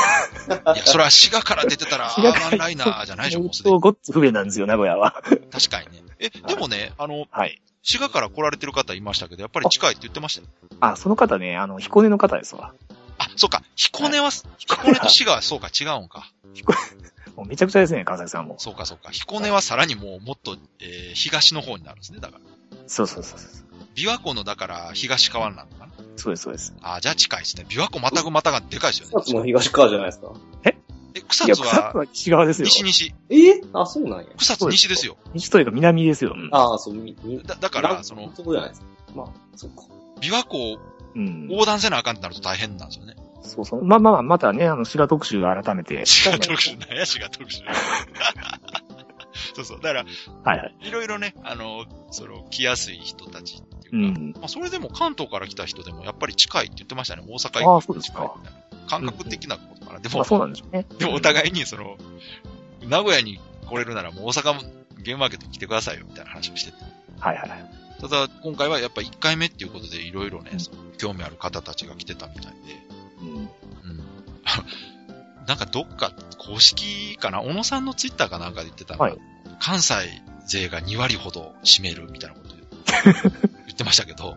[0.75, 3.75] いや、それは滋賀から出てたら、 アーバンライナーじゃないでしょ、 もうすでに。
[3.75, 5.13] そうごっつ不便なんですよ、名古屋は。
[5.53, 6.03] 確かにね。
[6.19, 7.61] え、でもね、あの、はい。
[7.83, 10.43] 滋賀から来られてる方いましたけど、やっぱり近いって言ってました？
[10.43, 10.49] よ。
[10.81, 12.73] あ、その方ね、あの、彦根の方ですわ。
[13.19, 16.31] あ、そっか、彦根は、彦根と滋賀はそうか、違うんか。
[17.37, 18.57] もうめちゃくちゃですね、川崎さんも。
[18.59, 19.11] そうか、そうか。
[19.11, 22.41] 彦根はさらにもう、もっと、えー東の方になるんですね、だから。
[22.87, 23.51] そうそうそうそう。
[23.95, 25.93] 琵琶湖の、だから、東側になるのかな？
[26.17, 26.75] そうです、そうです。
[26.83, 27.67] あ、じゃあ近いですね。
[27.69, 29.13] 琵琶湖またぐまたがでかいですよね。
[29.17, 30.33] 草津も東側じゃないですか？
[30.65, 30.77] え、
[31.29, 32.67] 草いや、津は、草津は西側ですよ。
[32.67, 33.15] 西西。
[33.31, 33.61] え？
[33.75, 34.27] あ、そうなんや。
[34.39, 35.17] 草津西ですよ。
[35.35, 36.35] 西というか南ですよ。
[36.35, 38.87] うんああ、そう、み、み、だ、だから、その、そこじゃないですか。
[39.15, 39.27] まあ、
[39.57, 39.83] そっか。
[40.21, 40.79] 琵琶湖を
[41.17, 41.49] うん。
[41.51, 43.17] 横断せなあかんってなると大変なんですよね。
[43.43, 43.85] そうそう。
[43.85, 46.05] まあまあまたね、あの、滋賀特集改めて。
[46.05, 47.63] 滋賀特集、なんや滋賀特集。
[49.55, 49.81] そうそう。
[49.81, 50.05] だから、
[50.45, 50.75] はいはい。
[50.83, 54.33] いろいろね、あの、その、来やすい人たちってういうか、ん。
[54.33, 57.23] まあ、それでも関東から来た人でもやっぱり近いって言ってましたね。
[57.27, 58.35] 大阪行ああそうですか。
[58.89, 60.01] 感覚的なことかな。
[60.01, 60.87] でもまあ、そうなんでしょうね。
[60.99, 61.97] でもお互いに、その、
[62.83, 64.61] 名古屋に来れるならもう大阪も
[64.99, 66.79] ゲームマーケットに来てくださいよ、みたいな話をしてて。
[67.19, 67.86] はいはいはい。
[68.01, 70.53] ただ、今回はやっぱ1回目っていうことでいろいろね、
[70.99, 72.51] 興味ある方たちが来てたみたいで、
[73.21, 73.37] うん。
[73.37, 73.49] うん。
[75.47, 77.41] なんかどっか公式かな？
[77.41, 79.19] 小野さんのツイッターかなんかで言ってたのが、はい
[79.59, 79.95] 関西
[80.47, 82.55] 勢が2割ほど占めるみたいなこと
[83.67, 84.37] 言ってましたけど、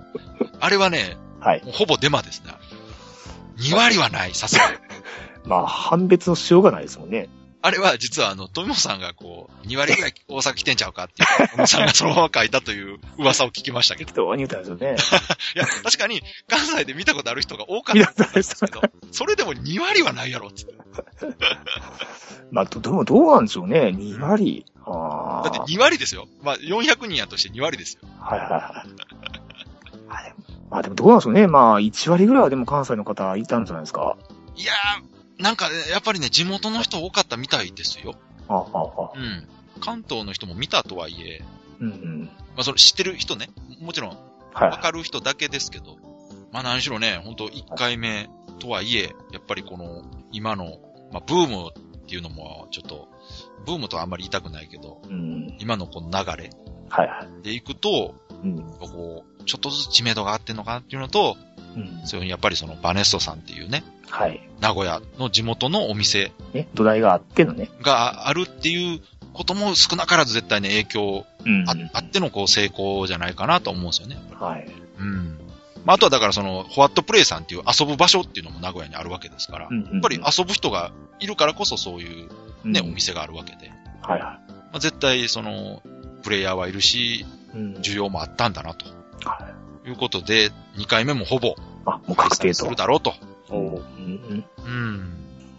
[0.59, 1.61] あれはね、はい。
[1.65, 2.53] ほぼデマですね。
[3.57, 4.77] 2割はない、さすがに。
[5.45, 7.29] まあ、判別のしようがないですもんね。
[7.61, 14.07] あれは実はあの、富本さんがこう、2割ぐらい大阪来てんちゃうかっていう、小野さんがそのまま書いたという噂を聞きましたけど。
[14.07, 14.95] 適当に言ったんですよね。
[15.55, 20.65] いや、確かに関西で見たことある人が多かったんですけど、それでも2割はないやろって。
[22.51, 23.93] まあ、どでもどうなんでしょうね。
[23.95, 24.65] 2割。
[24.85, 25.49] ああ。
[25.49, 26.27] だって2割ですよ。
[26.41, 28.01] まあ400人やとして2割ですよ。
[28.19, 28.89] はいはいはい。
[30.09, 31.47] あでもまあでもどうなんでしょうね。
[31.47, 34.17] まあ、1割ぐらいはでも関西の方いたんじゃないですか。
[34.55, 35.08] いやー、
[35.39, 38.15] なんかね、やっぱりね、地元の人多かったみたいですよ。
[38.47, 39.11] ああ。
[39.15, 39.47] うん。
[39.79, 41.41] 関東の人も見たとはいえ、
[41.79, 42.23] うんうん。
[42.25, 43.49] まあそれ知ってる人ね、
[43.79, 44.17] もちろん
[44.53, 44.77] はいわ。
[44.77, 45.97] かる人だけですけど、
[46.51, 50.79] まあ何しろね、ほんと1回目とはいえ、やっぱりこの今の、
[51.13, 53.07] まあブームっていうのもちょっと、
[53.65, 55.55] ブームとはあんまり言いたくないけど、うん。
[55.59, 56.49] 今のこの流れ
[56.89, 57.43] はいはい。
[57.43, 58.57] でいくと、うん。
[58.79, 61.37] こう、ちょっとずつ知名度があってんのかなっていうのと、
[61.75, 62.01] うん。
[62.05, 64.41] そういうやっぱりそのバネストさんっていうね、はい。
[64.59, 67.69] 名古屋の地元のお店ね、土台があってのね。
[67.81, 69.01] があるっていう
[69.33, 71.65] ことも少なからず絶対ね、影響うん。
[71.67, 74.17] あ,、あってのこう成功じゃないかなと思うんですよね。
[74.39, 74.69] はい。
[74.99, 75.39] うん。
[75.85, 82.29] まあ、あとはだからその、ホワットプレイさんっていう遊ぶ場所っていうのも名古屋にあるわけですから、やっぱり遊ぶ人がいるからこそそういう
[82.65, 85.81] ね、うんお店があるわけで、はいはまあ、絶対その、
[86.23, 87.25] プレイヤーはいるし、い。
[87.55, 87.73] うん。
[87.75, 88.85] 需要もあったんだなと
[89.25, 89.58] はい。
[89.85, 92.53] いうことで、2回目もほぼあ、もう確定と。
[92.53, 93.13] するだろうと。
[93.49, 94.65] おううんうん。
[94.65, 94.97] うん。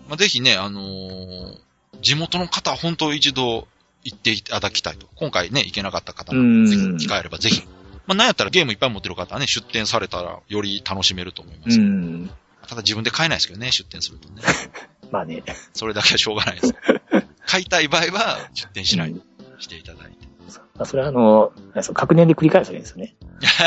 [0.09, 1.59] まあ、ぜひね、あのー
[2.03, 3.69] 地元の方は本当一度
[4.05, 5.07] 行っていただきたいと。
[5.17, 7.63] 今回ね、行けなかった方うんも、ぜひ機会あればぜひ。
[8.07, 11.79] まあ、なんやったらゲームいっぱい持ってる方はね、出店されたらより楽しめると思いまうす。
[11.79, 12.31] ん。
[12.67, 14.41] ただ自分で買えないですけどね、出店するとね。
[15.13, 15.43] まあね。
[15.75, 16.75] それだけはしょうがないです。
[17.47, 19.23] 買いたい場合は出店しないうん
[19.59, 20.30] していただいて。
[20.59, 23.17] まあそれはあの、なんですか確年で繰り返すわけですよね。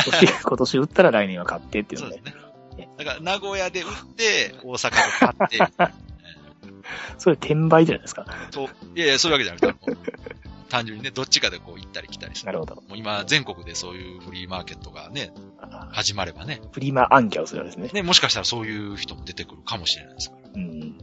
[0.06, 2.36] 今 年 今年売ったら来年は買ってっていうのでそうです。
[2.78, 2.90] ね。
[2.98, 5.94] だから、名古屋で売って、大阪で買って、
[7.18, 8.26] それ転売じゃないですか。
[8.52, 8.64] と、
[8.96, 9.98] いやいや、そういうわけじゃなくて、
[10.70, 12.48] 単純にね、どっちかでこう行ったり来たりする。
[12.48, 12.76] なるほど。
[12.76, 15.32] もう今、全国でそういうフリーマーケットがね、
[15.92, 18.02] 始まればね、フリマ暗記をするわけですね。
[18.02, 20.50] ね、もしかしたらそういう人も出てくるかもしれないですから。
[20.56, 20.62] うん。
[20.62, 20.98] うん。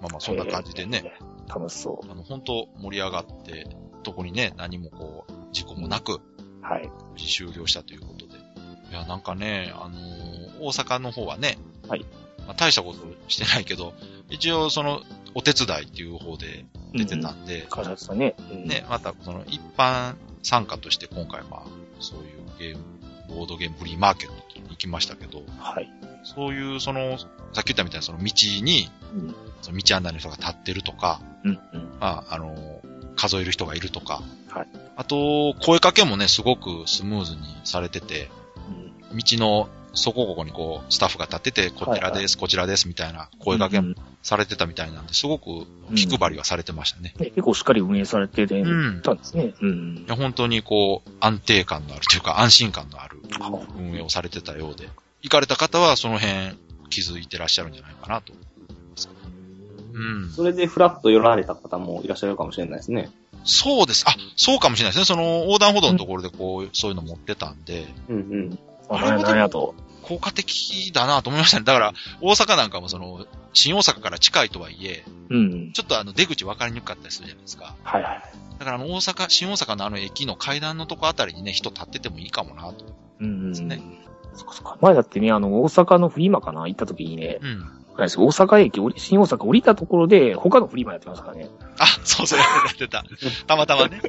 [0.00, 1.36] まあまあ、そんな感じでね、えー。
[1.54, 3.66] 楽しそあの、本当盛り上がって、
[4.06, 6.20] 特にね、何もこう、事故もなく、う。
[6.62, 6.88] はい。
[7.12, 8.34] 無事終了したということで。
[8.34, 12.06] いや、なんかね、あのー大阪の方はね、はい。
[12.46, 13.94] まあ、大したことしてないけど、
[14.30, 15.02] 一応その、
[15.34, 16.64] お手伝いっていう方で
[16.94, 17.36] 出てたうん。
[17.42, 18.36] んで、川崎さんね。
[18.50, 20.14] うんね、またその一般
[20.44, 21.62] 参加として今回まあ、
[21.98, 22.26] そういう
[22.58, 22.84] ゲーム、
[23.28, 25.90] ボードゲームフリーマーケットに行きましたけど、はい。
[26.22, 27.26] そういうその、さ
[27.60, 29.34] っき言ったみたいなその道に、うん。
[29.62, 31.50] その道案内の人が立ってるとか、うん。
[31.50, 31.96] うん。
[32.00, 32.80] まあ、あの、
[33.16, 34.68] 数える人がいるとか、はい。
[34.96, 38.30] あと、声かけもね、すごくスムーズにされてて、
[39.10, 47.14] うん道のそこここにこう、スタッフが立ってて、こちらです、こちらです、みたいな声かけもうんされてたみたいなんで、すごく気配りはされてましたね。
[47.18, 49.54] ね結構しっかり運営されてて、うんたんですね。
[49.60, 50.10] うんい。
[50.10, 54.88] や、本当にこう、安定感のあるというか、安心感のあるあ運営をされてたようで、
[55.22, 56.56] 行かれた方はその辺
[56.90, 58.34] 気づいてらっしゃるんじゃないかなと。
[59.96, 60.30] うん。
[60.30, 63.10] それでフラッと寄られた方もいらっしゃるかもしれないですね。
[63.44, 64.04] そうです。
[64.06, 65.04] あ、そうかもしれないですね。
[65.06, 68.58] その横断歩道のところでこう、そういうの持ってたんで、うんうん。
[68.90, 69.74] あ、なんやなんやと。
[70.02, 71.64] 効果的だなと思いましたね。
[71.64, 75.72] だから、大阪なんかもその、新大阪から近いとはいえ、うん。
[75.72, 77.74] ちょっとあの、出口分かりにくかったりするじゃないですか。
[77.82, 78.22] はいはい。
[78.58, 82.84] だからあの、大阪、新大阪のあの駅の階段のとこあたりにね、人立っててもいいかもなと。
[83.20, 83.50] うん。
[83.50, 83.82] ですね
[84.34, 84.78] そっかそっか。
[84.80, 86.68] 前だってね、あの、大阪のフリマかな？
[86.68, 87.85] 行った時にね、うん。
[87.96, 91.48] あれですよ大阪駅、新大阪降りたところで、他のフリマやってますからね。
[91.78, 93.04] あ、そうそう、やってた。
[93.46, 94.02] たまたまね。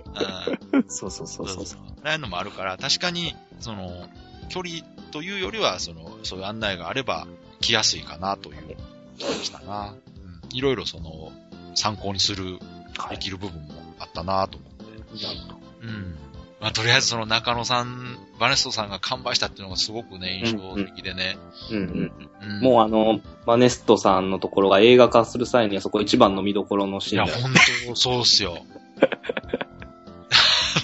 [0.72, 0.84] うん。
[0.90, 1.80] そ うそうそうそうそう。
[2.04, 4.08] ああいうのもあるから、確かに、その、
[4.50, 7.28] 距離というよりは、その、そういう案内があれば、
[7.62, 8.78] 来やすいかなという
[9.20, 9.94] したな。
[9.94, 10.58] うん。
[10.58, 11.32] いろいろその、
[11.76, 12.60] 参考にする、
[12.98, 13.16] はい。
[13.16, 14.72] できる部分もあったなと思っ
[15.18, 15.24] て。
[15.24, 16.18] なるほどうん。
[16.60, 21.38] まあ、とりあえずその中野さん、バネストさんが完売したっていうのがすごくね、印象的でね。
[21.70, 22.12] うんうん。
[22.42, 27.34] うんもうあの、マネストさんのところが映画化する際にはそこ一番の見どころのシいや、ーンで。
[27.42, 27.48] ほ
[27.92, 28.58] んと、そうっすよ。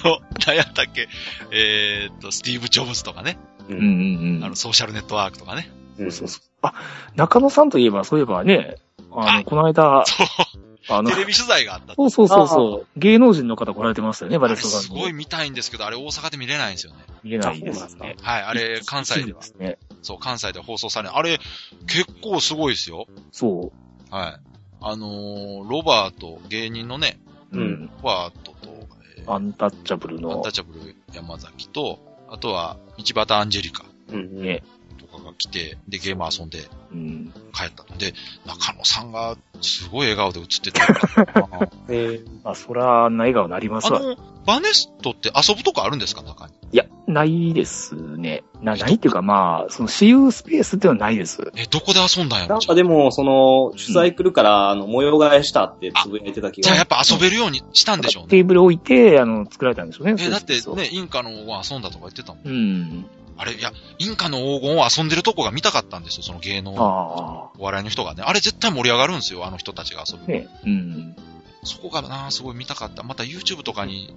[0.04, 1.08] あの、何やったっけ？
[1.52, 3.38] えーっと、スティーブ・ジョブズとかね。
[3.70, 3.74] う。
[3.74, 4.44] うんんうんうん。
[4.44, 5.72] あの、ソーシャルネットワークとかね。
[5.98, 6.42] うんそうそう。
[6.62, 6.74] あ、
[7.16, 8.78] 中野さんといえば、そういえばね、
[9.12, 10.28] あの、あこの間、そう。
[10.90, 11.96] あのテ、レビ取材があった。
[11.96, 14.86] そうそうそうそう、芸能人の方来られてましたよね、バあれレストさんに。
[14.88, 17.00] すごい見たいんですけど、あれ大阪で見れないんですよね。
[17.24, 18.16] 見れないですね。
[18.22, 19.46] はい、あれ関西ではで。
[19.46, 19.78] すね。
[20.02, 21.18] そう、関西で放送されない。
[21.18, 21.40] あれ、
[21.88, 23.08] 結構すごいですよ。
[23.32, 23.72] そ
[24.12, 24.14] う。
[24.14, 24.40] はい。
[24.82, 27.20] あのー、ロバート、芸人のね、
[27.54, 27.86] ううんん。
[27.88, 28.70] ロバートと、
[29.18, 34.44] えーアンタッチャブルアンのタッ、チャブル山崎と、あとは、道端アンジェリカうんうん。
[34.44, 34.64] ね、
[34.94, 37.34] とかが来て、で、ゲーム遊んでうん。
[37.54, 38.14] 帰ったので、
[38.46, 40.88] 中野さんがすごい笑顔で映ってた
[41.48, 44.00] な えまあ、そら、あんな笑顔になりますわ。
[44.00, 46.54] あの、バネストって遊ぶとこあるんですか中に？
[46.72, 48.44] いや、ないですね。
[48.62, 51.52] な、ないっていうか、まあ、その私有スペースっていうのはないです。
[51.56, 56.66] え、どこで遊んだんやろなんかでも、その、取材来るから、あの、模様替えしたってつぶやいてた気が。
[56.66, 58.30] じゃあやっぱ遊べるようにしたんでしょうね。
[58.30, 60.16] テーブル置いて、あの、作られたんでしょうね。
[60.20, 62.48] え、だってね、インカの遊んだとか言ってたもん。
[62.48, 63.06] うん。
[63.38, 68.24] あれ、いや、インカの黄金を遊んでるとこが見たかったんですよ、その芸能、あお笑いの人がね。
[68.26, 70.24] あれ絶対盛り上がるんですよ、あの人たちが遊ぶ。
[70.26, 70.28] あ。
[70.28, 70.48] ね。
[70.66, 71.16] うん。
[71.64, 73.04] そこがな、すごい見たかった。
[73.04, 74.14] また YouTube とかに、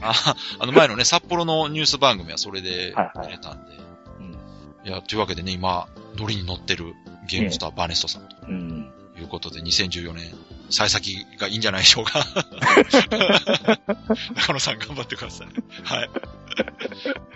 [0.00, 3.76] ある の前のね、札幌のニュース番組はそれで見れたんで。
[4.18, 4.88] うん。
[4.88, 6.94] いや、というわけでね、今、ノリに乗ってる
[7.28, 8.92] ゲームスター、バネストさんとうん。
[9.18, 10.34] いうことで、2014年、
[10.70, 12.24] 幸先がいいんじゃないでしょうか。
[14.36, 15.48] 中野さん頑張ってください。
[15.84, 16.10] はい。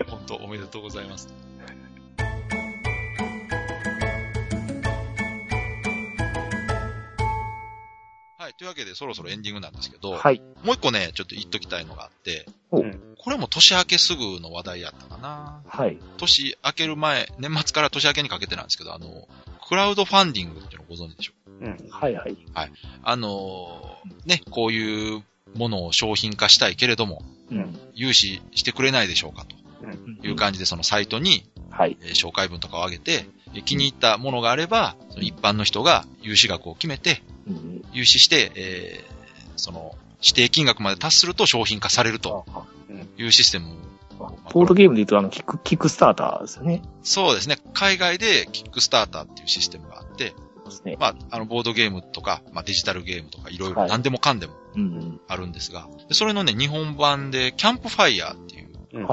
[0.07, 1.27] 本当おめでとうございます。
[8.37, 8.53] はい。
[8.53, 10.41] というわけで、そろそろエンディングなんですけど、はい。
[10.63, 15.61] もう一個ね、ちょっと言っときたいのがあって、これも年明けすぐの話題やったかな。
[15.67, 15.97] はい。
[16.17, 19.27] 年明ける前、年末から年明けにかけてなんですけど、あの、
[19.67, 21.77] クラウドファンディングっていうのをご存知でしょううん。
[21.89, 22.37] はいはい。
[23.03, 25.23] あのーね、こういう
[25.55, 27.79] ものを商品化したいけれども、うん。
[27.93, 31.97] 融資してくれないでしょうかという感じで、そのサイトに、はい。
[32.01, 37.81] えー紹介文とかを上げて、えー気に入ったものがあれば、その一般の人が融資額を決めて、うん。
[37.93, 39.15] 融資して、えー
[39.55, 42.63] その、指定金額まで達すると商品化されるとあ
[43.17, 43.75] いうシステム
[44.19, 46.81] あボードゲームで言うと、あの、キック、キックスターターですよね。
[47.03, 47.57] そうですね。
[47.73, 50.33] 海外でキックスターターっていうシステムがあって、
[50.65, 50.97] ですね。
[50.99, 55.21] まあ、あの、ボードゲームとか、まあ、デジタルゲームとか、いろいろはい何でもかんでもうん。
[55.27, 59.07] あるんですが、でそれのね、日本版で、キャンプファイヤーっていうの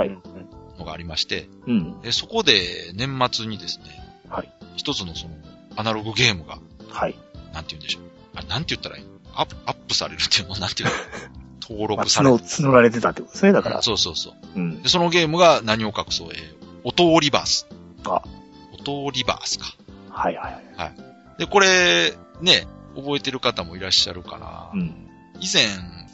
[0.85, 2.01] がありまして、うん。
[2.01, 3.85] でそこで年末にですね、
[4.29, 4.53] はい。
[4.77, 5.35] 一つのその、
[5.77, 7.17] アナログゲームが、はい。
[7.53, 8.03] なんて言うんでしょう。
[8.35, 9.11] あ、なんて言ったらいいの？
[9.35, 10.57] アップ、アップされるっていうの？
[10.57, 10.95] なんていうの？
[11.63, 12.35] 登まあ、録される。
[12.37, 13.83] 募、募られてたってことですね、だから。
[13.83, 14.35] そうそうそう。
[14.57, 14.89] うんで、。
[14.89, 17.67] そのゲームが何を隠そう、えー、音リバース。
[18.05, 18.23] あ、
[18.73, 19.67] 音リバースか。
[20.11, 21.12] はいはいはい。
[21.43, 24.71] で、これ、ね、覚えてる方もいらっしゃるかな。
[24.73, 25.09] うん。
[25.41, 25.67] 以前、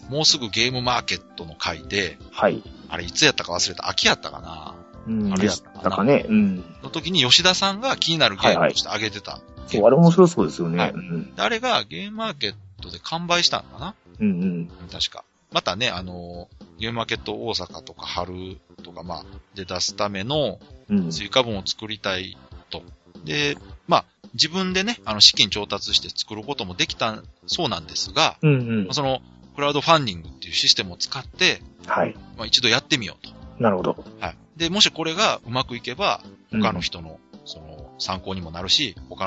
[0.08, 2.62] もうすぐゲームマーケットの回で、はい。
[2.88, 4.74] あれいつやったか忘れた、秋やったかな。
[5.06, 5.30] うん。
[5.30, 6.24] あれやったかなたかね。
[6.26, 6.56] うん。
[6.82, 9.40] の時に吉田さんが気になるゲームとして挙げてた。
[9.66, 10.78] そう、あれ面白そうですよね。
[10.78, 11.34] はいうん。
[11.34, 14.70] であれがゲームマーケットで完売したのかなうんうん。
[14.90, 15.24] 確か。
[15.52, 21.10] またね、あの、ゲームマーケット大阪とか春とか、まあ、で出すためのうん。
[21.10, 22.38] 追加分を作りたい
[22.70, 22.82] と。
[23.26, 28.94] で、まあ、自分でね、あの、資金調達して作ることもできたそうなんですが、うんうんまあ。
[28.94, 29.20] その、
[29.56, 32.14] クラウドファンディングっていうシステムを使って、はい。
[32.36, 33.32] まあ、一度やってみようと。
[33.58, 34.04] なるほど。
[34.20, 34.36] はい。
[34.56, 36.22] で、もしこれがうまくいけば、
[36.52, 39.26] うん他の人の、その、参考にもなるし、他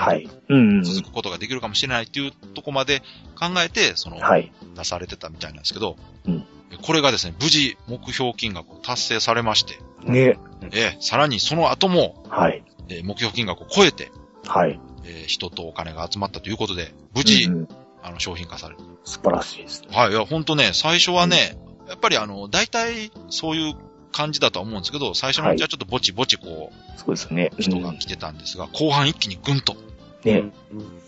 [0.49, 0.83] の。
[0.83, 3.01] 続くことができるかもしれないっていうとこまで
[3.35, 4.51] 考えて、その、はい。
[4.75, 6.45] 出されてたみたいなんですけど、うん
[6.81, 10.37] これがですね、無事目標金額を達成されまして、ね。
[10.71, 12.63] えーさらにその後も、はい。
[12.89, 14.11] えー目標金額を超えて、
[14.45, 14.79] はい。
[15.05, 17.67] えー人とお金が集まったということで、無事、うんうん
[18.03, 18.81] あの、商品化される。
[19.03, 19.89] 素晴らしいですね。
[19.91, 23.75] はい、いや、ほんとね、最初はね、やっぱりあの、大体、そういう
[24.11, 27.51] 感じだとは思うんですけど、最初のうちはちょっとぼちぼちこう、そうですね。
[27.57, 29.75] うん人が来てたんですが、後半一気にぐんと。
[30.23, 30.51] ね。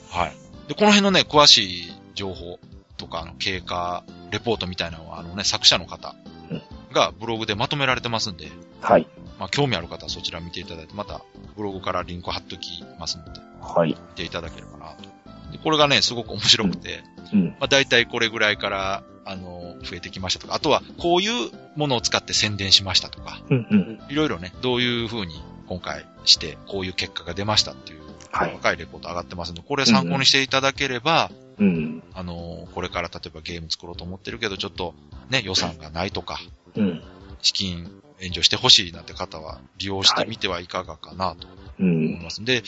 [0.09, 0.35] はい。
[0.67, 2.59] で、この辺のね、詳しい情報
[2.97, 6.15] とか、あの、経過、レポートみたいなのは、あのね、作者の方
[6.93, 8.51] がブログでまとめられてますんで、
[8.81, 9.07] はい。
[9.39, 11.21] まあ、興味ある方はそちら見ていただいて、また、
[11.55, 13.89] ブログからリンク貼っときますので、はい。
[13.89, 15.03] 見ていただければなと。
[15.51, 17.03] で、これがね、すごく面白くて、
[17.33, 17.45] うん。
[17.47, 23.99] まあ、大体これぐらいから、あの、増えてきましたとか、あとは、こういうものを使って宣伝しましたとか、うんうん。
[24.09, 32.03] いろいろね、どういう風に今回して、こういう結果が出ましたっていう、はい細かいレポート上がってますので、これ参考にしていただければ、うん。
[32.13, 34.93] あの、これから例えばゲーム作ろうと思ってるけど、ちょっと
[35.29, 36.39] ね、予算がないとか、
[36.75, 37.03] うん。
[37.41, 41.47] 資金援助してほしいなんて方は利用してみてはいかがかなと
[41.79, 42.23] う思いん。
[42.23, 42.43] ます。
[42.43, 42.63] で、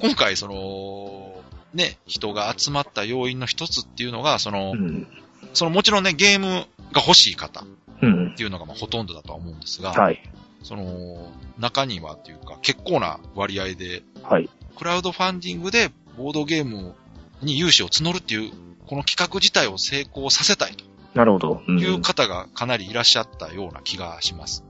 [0.00, 1.42] 今回その、
[1.74, 5.06] ね、人が集まった要因の一つっていうのが、そのう、ん。
[5.54, 7.64] そのもちろんね、ゲームが欲しい方っ
[8.02, 8.34] うん。
[8.34, 10.20] ていうのがまあほとんどだとは思うんですが、はい。
[10.62, 14.48] その、中にはっていうか結構な割合で、はい。
[14.76, 16.94] クラウドファンディングでボードゲーム
[17.42, 18.52] に融資を募るっていう、
[18.86, 21.62] この企画自体を成功させたいとなるほど。
[21.66, 24.64] うんいう方がかなりいらっしゃったような気がします。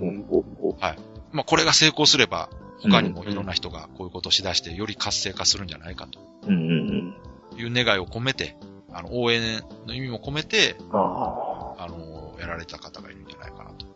[0.00, 0.76] おお
[1.32, 2.48] まあこれが成功すれば、
[2.82, 7.14] 他にもいろんな人がこういうことをしだしてより活性化するんじゃないかとうんうん
[7.54, 7.60] うん。
[7.60, 8.56] いう願いを込めて、
[8.92, 13.86] あの、応援の意味も込めて、ああの、やられた方がいるんじゃないかなと。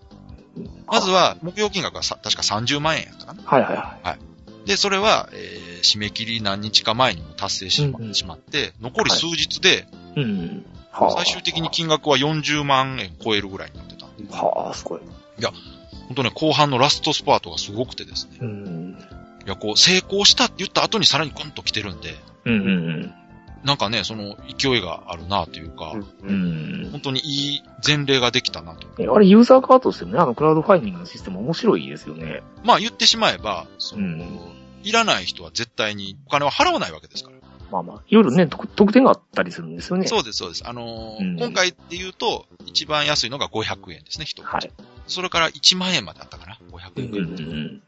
[0.87, 0.95] あ。
[0.95, 3.43] まずは、目標金額がさ確か30万円やったかな。
[3.43, 4.19] はいはいは
[4.67, 10.21] で、それは、えー締め切り何日か前にも達成しま,、うんうんしまって、残り数日で、い。
[10.21, 10.67] うん。
[10.91, 11.11] はあ。
[11.13, 14.07] 最終的に金額は40万円超えるぐらいになってた。
[14.37, 15.01] はあ、すごい。
[16.09, 18.39] 本当ね、後半のラストスパートがすごくてですね。
[18.41, 18.99] うん。
[19.45, 23.15] いや、こう、成功したって言った後にさらにグンと来てるんで、うんうん
[23.67, 26.85] なんかね、その勢いがあるなというか、うん。
[26.85, 26.91] うん。
[26.93, 28.87] 本当にいい前例ができたなと。
[29.03, 32.43] えあれ、ユーザー側としてもね、あの、クラウドファインディングのシステム面白いですよね。
[32.65, 37.37] まあ言ってしまえば、その、うんいらない人は絶対にお金を払わないわけですから。
[37.73, 40.07] まあまあ、いろいろね、特特典があったりするんですよね。
[40.07, 40.62] そうです、そうです。
[40.64, 44.47] あのーうん今回で言うと、一番安いのが500円ですね、一口。
[44.47, 44.71] はい。
[45.09, 47.11] それから1万円まであったかな、500円。
[47.11, 47.83] うんうん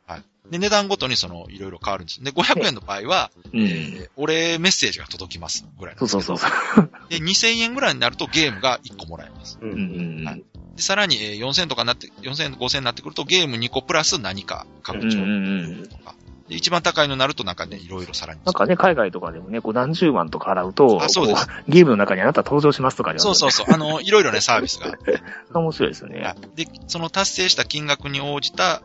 [0.51, 2.22] で、値段ごとにその、いろいろ変わるんです。
[2.22, 3.61] で、500円の場合は、うん。
[3.61, 3.66] うん。
[3.66, 6.90] えーお礼メッセージが届きます、ぐらいそうそうそうそう。
[7.09, 9.59] で、2000円ぐらいになるとゲームが1個もらえます。
[9.61, 10.42] うんうんうんはい
[10.76, 16.14] で、さらに、えー4000とかなって、4000、5000になってくるとゲーム2個プラス何か拡張とか。
[16.49, 18.40] で一番高いのになるとなんかね、いろいろさらに。
[18.44, 23.66] なんかね、海外とかでもね、こう何十万とか払うと、あそうですこゲームの中にあなた登場しますとかでそうそうそう。
[23.72, 25.20] あの、いろいろね、サービスがあって。
[25.53, 26.34] 面白いですよね。
[26.57, 28.82] で、その達成した金額に応じた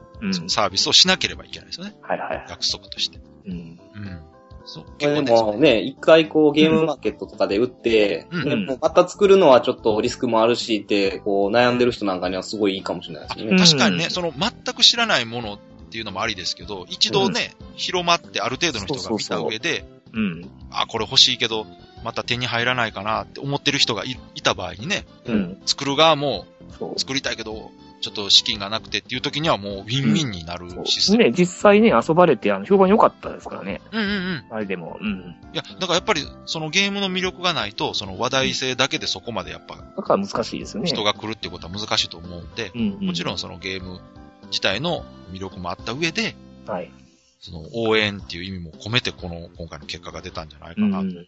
[0.48, 1.96] サービスをしなければいけないですよね。
[2.02, 2.46] はいはいはい。
[2.50, 3.20] 約束として。
[3.48, 3.54] うん。
[3.54, 4.20] うん。
[4.66, 4.86] そう。
[4.98, 13.58] 結構もね、一回こうゲームマーケットとかで売って、うんでもまた作るのはちょっとリスクもあるしって、こう悩んでる人なんかにはすごいいいかもしれないですね。
[13.58, 15.60] 確かにね、うんその全く知らないもの
[15.94, 20.50] っていうのもありですけど、一度ね、広まってある程度の人が見た上で、うん。
[20.72, 21.68] あ、これ欲しいけど、
[22.04, 25.62] また手に入らないかなって思ってる人がいいた場合にね、うん。
[25.68, 26.48] 作る側も。
[26.98, 27.70] 作りたいけど、
[28.02, 31.24] ちょっと資金がなくてっていう時にはもうウィンウィンになるシステム。
[31.26, 33.82] ね、実際ね、遊ばれて、あの、評判良かったですからね。
[33.92, 34.44] うんうんうん。
[34.50, 34.98] あれでも。
[35.00, 35.36] うん。
[35.54, 40.90] いや、だからやっぱりそのゲームの魅力がないと、その話題性だけでそこまでやっぱだから難しいですよね。
[40.90, 43.06] 人が来るっていうことは難しいと思うんで、うん、うん。
[43.08, 44.02] もちろんそのゲーム
[44.54, 46.36] 自体の魅力もあった上で、
[46.68, 46.92] はい。
[47.40, 51.28] その応援っていう意味も込めてこの今回の結果が出たんじゃないかなとうん。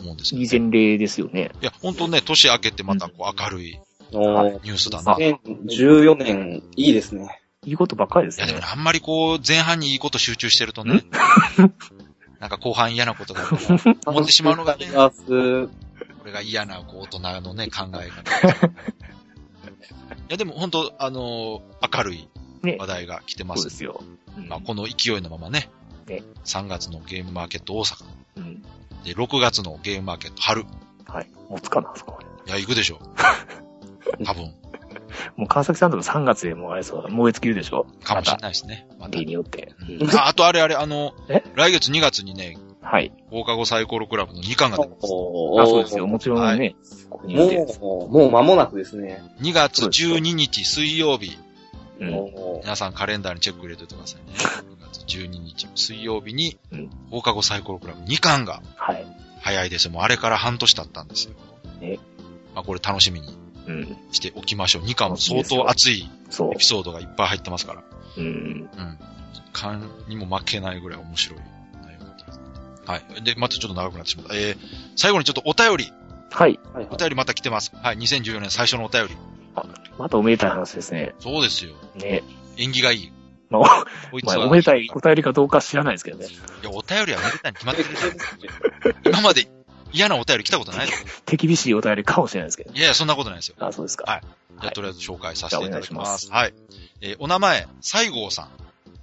[0.00, 0.58] 思うんですよ、いいね。
[0.60, 1.50] 前例ですよね。
[1.62, 3.80] いや、本当ね、年明けてまたこう明るい
[4.12, 5.16] ニュースだな。
[5.16, 5.32] あい
[5.66, 7.40] 2014年、いいですね。
[7.64, 8.66] いいことばっかりですねやでもね、。
[8.70, 11.04] あんまりこう、前半にいいこと集中してるとね、
[12.38, 13.42] なんか後半嫌なことが
[14.06, 18.70] 思ってしまうのがね、これが嫌なこう大人のね、考え方。
[19.82, 19.94] い
[20.28, 22.28] や、でも本当あのー明るい
[22.62, 24.02] ね話題が来てまそうですすよ。
[24.36, 25.70] うんまあ、この勢いのままね、
[26.06, 28.04] ね3月のゲームマーケット大阪、
[28.36, 28.62] うん。
[29.04, 30.62] で、6月のゲームマーケット春。
[30.62, 30.64] い
[31.06, 31.28] はい。
[31.50, 32.18] 持つかな、そこ。
[32.46, 32.98] や、行くでしょ。
[34.24, 34.54] 多分、
[35.36, 37.86] もう川崎さんとか3月でもうあれそう、燃え尽きるでしょ。
[38.02, 38.36] かもしれい。
[38.40, 38.86] ないですね。
[38.98, 39.24] また例。
[39.24, 39.74] によって。
[40.00, 43.12] うんああとあれあれ、あのえ、来月2月にね、はい。
[43.30, 45.04] 放課後サイコロクラブの2巻が出ます。
[45.04, 46.06] あ、そうですよ。
[46.06, 46.74] もちろんね、
[47.08, 47.78] ここによって。
[47.78, 49.22] もう、もう間もなくですね。
[49.40, 51.38] 2月12日水曜日。
[52.62, 54.36] 皆さんカレンダーにチェック入れておいてくださいね。
[54.80, 59.06] 2月12日水曜日にうん、放課後サイコロクラブ2巻がはい。
[59.40, 59.92] 早いですよ。
[59.92, 61.34] もうあれから半年経ったんですよ。
[61.80, 61.98] ね
[62.54, 63.96] まあこれ楽しみにうん。
[64.10, 64.82] しておきましょう。
[64.82, 67.84] 2巻も相当熱いそエピソードがいっぱい入ってますから。
[68.16, 68.20] う。
[68.20, 68.26] うん。
[68.26, 68.98] うん。
[69.52, 71.38] 勘にも負けないぐらい面白い。
[72.86, 73.22] はい。
[73.22, 74.34] で、またちょっと長くなってしまった。
[74.34, 74.56] えー、
[74.96, 75.92] 最後にちょっとお便り、
[76.30, 76.58] はい。
[76.72, 77.72] はいお便りまた来てます。
[77.76, 77.98] はい。
[77.98, 79.16] 2014年最初のお便り。
[79.98, 81.14] またおめでたい話ですね。
[81.18, 81.72] そうですよ。
[81.96, 82.22] ね。
[82.56, 83.12] 縁起がいい。
[83.50, 84.46] まあ、まあ、こいつは。
[84.46, 86.26] おめでたいお便りかどうか知らないですけどね。
[86.26, 87.88] いや、お便りはめでたいに決まってる。
[89.04, 89.46] 今まで
[89.92, 90.88] 嫌なお便り来たことない
[91.26, 92.72] 手厳しいお便りかもしれないですけど。
[92.72, 93.56] いやいや、そんなことないですよ。
[93.58, 94.10] あ、そうですか。
[94.10, 94.22] はい
[94.52, 96.30] じゃあ、はいとりあえず紹介させていただきます。
[96.30, 96.54] はい。
[97.00, 98.48] えーお名前、西郷さん。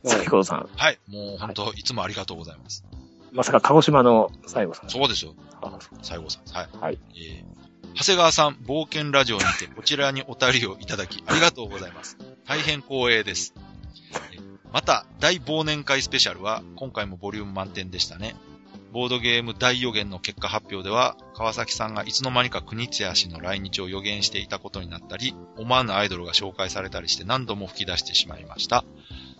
[0.07, 0.69] 先ほどさん。
[0.75, 0.99] はい。
[1.07, 2.85] もう本当、いつもありがとうございます。
[3.31, 4.89] まさか鹿児島の西郷さん。
[4.89, 5.33] そうですよ。
[5.61, 6.43] あ西郷さん。
[6.51, 6.69] はい。
[6.79, 6.99] はい。
[7.15, 7.59] えー
[7.95, 12.17] 長谷川さん、冒険ラジオにて、こちらにお便りをいただき、ありがとうございます。
[12.45, 13.53] 大変光栄です。
[14.31, 18.35] えーまた、大忘年会スペシャルは、今回もボリューム満点でしたね。
[18.91, 28.83] ボードゲーム大予言の結果発表では、川崎さんがいつの間にか国津屋氏の来日を予言していたことになったり、思わぬアイドルが紹介されたりして何度も吹き出してしまいました。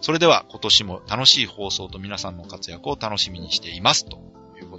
[0.02, 4.06] それでは、今年も楽しい放送と皆さんの活躍を楽しみにしています。
[4.06, 4.18] と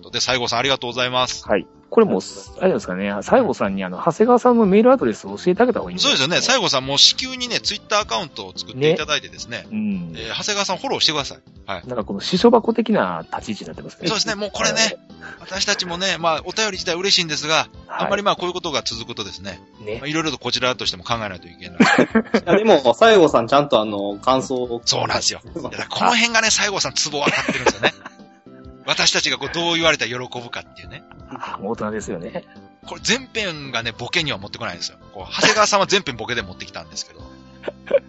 [0.00, 1.46] ことで、西郷さんありがとうございます。
[1.46, 1.66] はい。
[1.90, 2.20] これもう、
[2.60, 6.36] あれですかね、西郷さんにあの、長谷川さんのメールアドレスを教えてあげた方がいいんそうですよね。
[6.36, 10.12] 西後郷さんもう至急にね、ツイッターアカウントを作っていただいてですね、うん。
[10.16, 11.38] えー長谷川さんフォローしてください。
[11.66, 11.86] はい。
[11.86, 14.08] なんかこの、師匠箱的な立ち位置になってますね。
[14.08, 14.34] そうですね。
[14.36, 14.96] もうこれね、
[15.40, 18.04] 私たちもね、まあ、お便り自体嬉しいんですが、はい。
[18.04, 20.06] あんまりまあ、こういうことが続くとですね、ねまあ、。
[20.06, 21.78] いろいろとこちらとしても考えないといけない。
[21.80, 24.80] いやでも、西郷さんちゃんとあの、感想を。
[24.84, 25.40] そうなんですよ。
[25.54, 27.92] この辺がね、西郷さんツボ分かってるんですよね。
[28.90, 31.04] 私たちがこうどう言われたら喜ぶかっていうね。
[31.62, 32.44] 大人ですよね。
[32.84, 34.98] これ全編がね、ボケには持ってこないんですよ。
[35.14, 37.20] こう長谷川さんは全編ボケで持ってきたんですけど。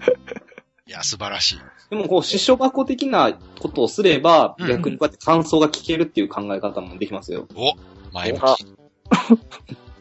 [0.87, 1.59] いや、素晴らしい。
[1.91, 7.47] でも、こう、師匠箱的なことをすれば、うん逆にこうやって感想が聞けるっていう考え方もできますよ。
[7.53, 7.75] お
[8.11, 8.65] 前向あき。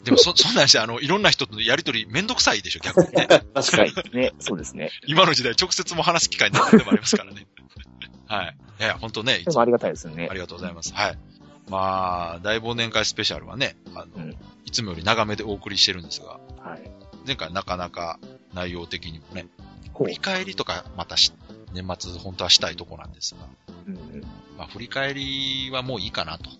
[0.05, 3.26] でもそ、そんなんして、あの、いろんな人とのやりとりめんどくさいでしょ、逆にね。
[3.26, 4.18] 確 確かに。
[4.18, 4.33] ね。
[4.41, 4.91] そうですね。
[5.07, 7.47] 今の時代直接も話す機会なくてもありますからね。
[8.35, 8.57] はい。
[8.81, 10.35] いや、本当ね、いつもありがたいですよねあ。
[10.35, 10.93] りがとうございます。
[10.95, 11.18] はい。
[11.68, 16.91] まあ、大忘年会スペシャルはね、あの、うんいつもより長めでお送りしてるんですが、はい。
[17.26, 18.20] 前回なかなか
[18.55, 19.49] 内容的にもね、
[19.99, 21.33] 振り返りとかまたし、
[21.72, 23.41] 年末本当はしたいとこなんですが、
[23.89, 24.20] うん
[24.57, 26.51] まあ振り返りはもういいかなと。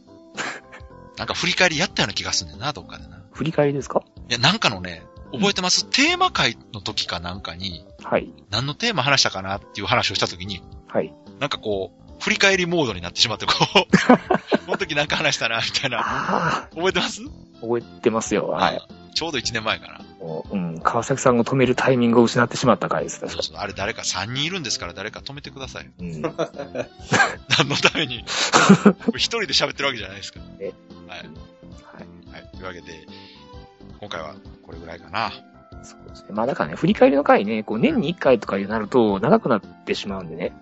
[1.18, 3.18] なんか振り返りやったような気がするんだよな、どっかでな。
[3.18, 4.02] い振り返りですか？
[4.28, 5.02] や、なんかのね、
[5.32, 8.32] 覚えてます、テーマ会の時かなんかに、はい。
[8.50, 11.14] 何のテーマ話したかなっていう話をした時に、はい。
[11.41, 13.66] なんかこう、振り返りモードになってしまって、こう、
[14.66, 15.99] この時なんか話したな、みたいな。
[16.03, 17.22] あ覚えてます？
[17.22, 18.49] あ、覚えてますよ。
[18.49, 18.80] はい。。
[19.14, 20.01] ちょうど1年前かな。
[20.20, 25.91] もう、うん、川崎さんを止めるタイミングを失ってしまった回です、確かあれ誰か3人いるんですから誰か止めてください。
[25.99, 26.12] に。
[26.12, 26.22] うん。
[27.59, 28.24] 何のために？
[29.16, 30.47] 一人で喋ってるわけじゃないですから。
[30.61, 30.72] え
[31.09, 31.18] はい。
[31.18, 31.28] はい。
[32.32, 32.51] はい。
[32.53, 33.07] というわけで、
[33.99, 35.32] 今回はこれぐらいかな。
[35.82, 36.28] そうですね。
[36.30, 40.52] まあだからね、振り返りの回ね、こう年に1回とかになると長くなってしまうんでね。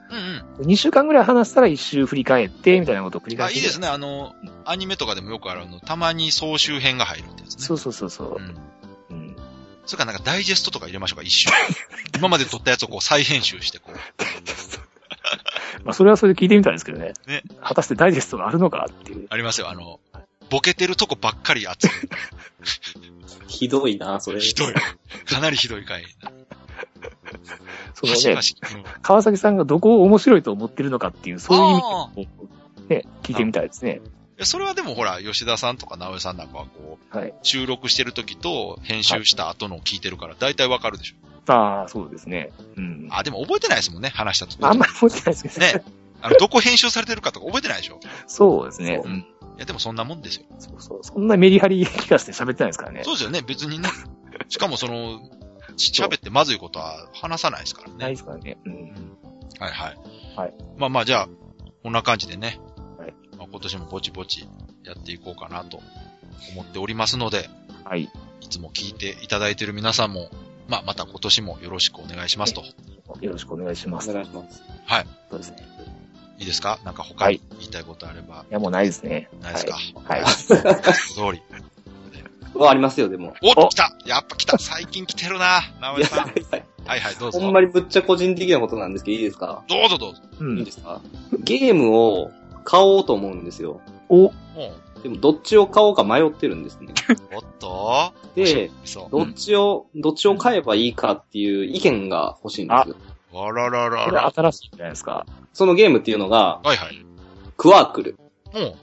[0.58, 3.42] うん2週間ぐらい話したら1週振り返って、みたいなことを繰りうん。
[3.42, 3.60] あ、返して。
[3.60, 3.88] いいですね。
[3.88, 7.62] あの、アニメとかでもよくあるの、たまに総集編が入るってやつね。
[7.62, 9.14] そうそうそうそうう。
[9.14, 9.16] ん。
[9.16, 9.36] うん。
[9.86, 11.48] それからなんかダイジェストとか入れましょうか、一週。
[12.16, 13.96] 今まで撮ったやつをこう再編集して、こう。
[15.84, 17.12] まあそれはそれで聞いてみたいですけどね。
[17.26, 19.26] ね果たしてダイジェストがあるのかっていう。
[19.30, 20.00] ありますよ、あの、
[20.50, 22.10] ボケてるとこばっかり集める。
[23.48, 24.40] ひどいな、それ。
[24.40, 24.74] ひどい。
[25.24, 26.04] かなりひどい回。
[27.94, 28.40] そのね
[29.02, 32.28] 川崎さんがどこを面白いと思ってるのかっていう、そういう意あ味
[32.88, 34.00] で、ね、聞いてみたいですね。
[34.38, 37.34] えそれはでもほら、吉田さんとか直江さんなんかはこう、はい。
[37.42, 41.52] 収録してる時と編集した後のを聞いてるから、大体わかるでしょ。
[41.52, 42.52] ああ、そうですね。
[42.76, 43.08] うん。
[43.10, 45.84] あ、でも覚えてないですもんね、話した時あんまり覚えてないですけどね。
[46.20, 47.98] あの、どこ編集されてるかとか覚えてないでしょ。
[48.28, 49.00] そうですね。
[49.04, 49.26] うん
[49.58, 50.46] いや、でもそんなもんですよ。
[50.58, 51.00] そうそう。
[51.02, 53.02] そんなメリハリ聞かせて喋ってないですからね。
[53.02, 53.88] そうですよね、別にね。
[54.48, 55.20] しかもその、
[55.76, 57.94] ち喋ってまずいことは話さないですからね。
[57.98, 58.56] ないですからね。
[58.64, 59.16] うん。
[59.58, 59.98] はいはい。
[60.36, 60.54] はい。
[60.76, 61.28] まあまあ、じゃあ、
[61.82, 62.60] こんな感じでね。
[62.98, 63.14] はい。
[63.36, 64.48] まあ、今年もぼちぼち
[64.84, 65.80] やっていこうかなと
[66.52, 67.50] 思っておりますので、
[67.84, 68.08] はい。
[68.40, 70.30] いつも聞いていただいている皆さんも、
[70.68, 72.62] まあ、また今年もよろしくお願いしますと。
[73.20, 74.10] よろしくお願いします。
[74.10, 74.62] お願いします。
[75.30, 75.77] そうですね。
[76.38, 76.78] いいですか？
[76.84, 79.28] なんか他はいに言いたいことあれば、いや、もうないですね。
[79.42, 79.76] ないですか？
[80.04, 80.22] はい。
[80.22, 80.32] はい。
[80.32, 80.50] 通
[81.32, 81.42] り。
[82.54, 83.34] はありますよ、でも。
[83.42, 86.28] お来たやっぱ来た最近来てるな直江さん。
[86.86, 87.38] はいはい、どうぞ。
[87.40, 89.62] ほんまにぶっちゃ個人的なことなんですけど、いいですか？
[89.68, 90.22] どうぞどうぞ。
[90.40, 90.58] うん。
[90.58, 91.00] いいですか？
[91.40, 92.30] ゲームを
[92.64, 93.80] 買おうと思うんですよ。
[94.08, 94.32] お、
[95.02, 96.94] でも、どっちを買おうか迷ってるんですね。
[97.34, 98.70] おっとで。
[99.10, 102.96] どっちを、どっちを買えばいいかっていう意見が欲しいんですよ。
[103.32, 104.30] あらららこれら。
[104.30, 105.26] 新しいんじゃないですか。
[105.52, 107.04] そのゲームっていうのが、はいはい。
[107.56, 108.16] クワークル
[108.52, 108.76] もう、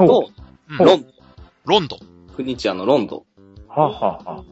[0.00, 0.30] おと、
[0.70, 1.06] うんロンド、
[1.66, 1.98] ロンドン。
[2.34, 3.26] クニチアのロンド。
[3.68, 4.44] はあ、はあはあ、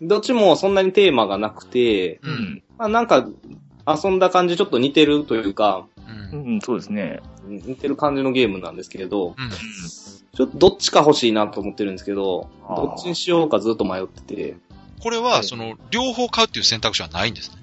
[0.00, 2.20] どっちもそんなにテーマがなくて、う。
[2.24, 2.62] うんん。
[2.78, 3.28] まあなんか、
[3.86, 5.86] 遊んだ感じちょっと似てるというか、
[6.32, 6.36] う。
[6.36, 7.20] うんん、そうですね。
[7.46, 9.34] 似てる感じのゲームなんですけれど、うん。
[10.38, 14.56] ちょっとどっちか欲しいなと思ってるんですけど、あーどっちにしようかずっと迷ってて、
[15.02, 17.56] これは、その、両方買うっていう選択肢はないんですね。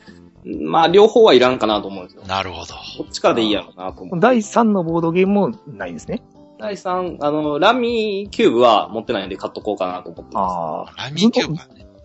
[0.61, 2.23] まあ両方はいらんかなと思うんですよ。
[2.27, 2.73] なるほど。
[2.97, 4.21] どっちかでいいやろうなと思って。
[4.21, 6.21] 第3のボードゲームもないんですね。
[6.59, 10.53] 第3、あの、ラミーキューブは持ってないんで買っとこうかなと思ってます。
[10.97, 11.07] ああ。
[11.07, 11.57] ラミーキューブ。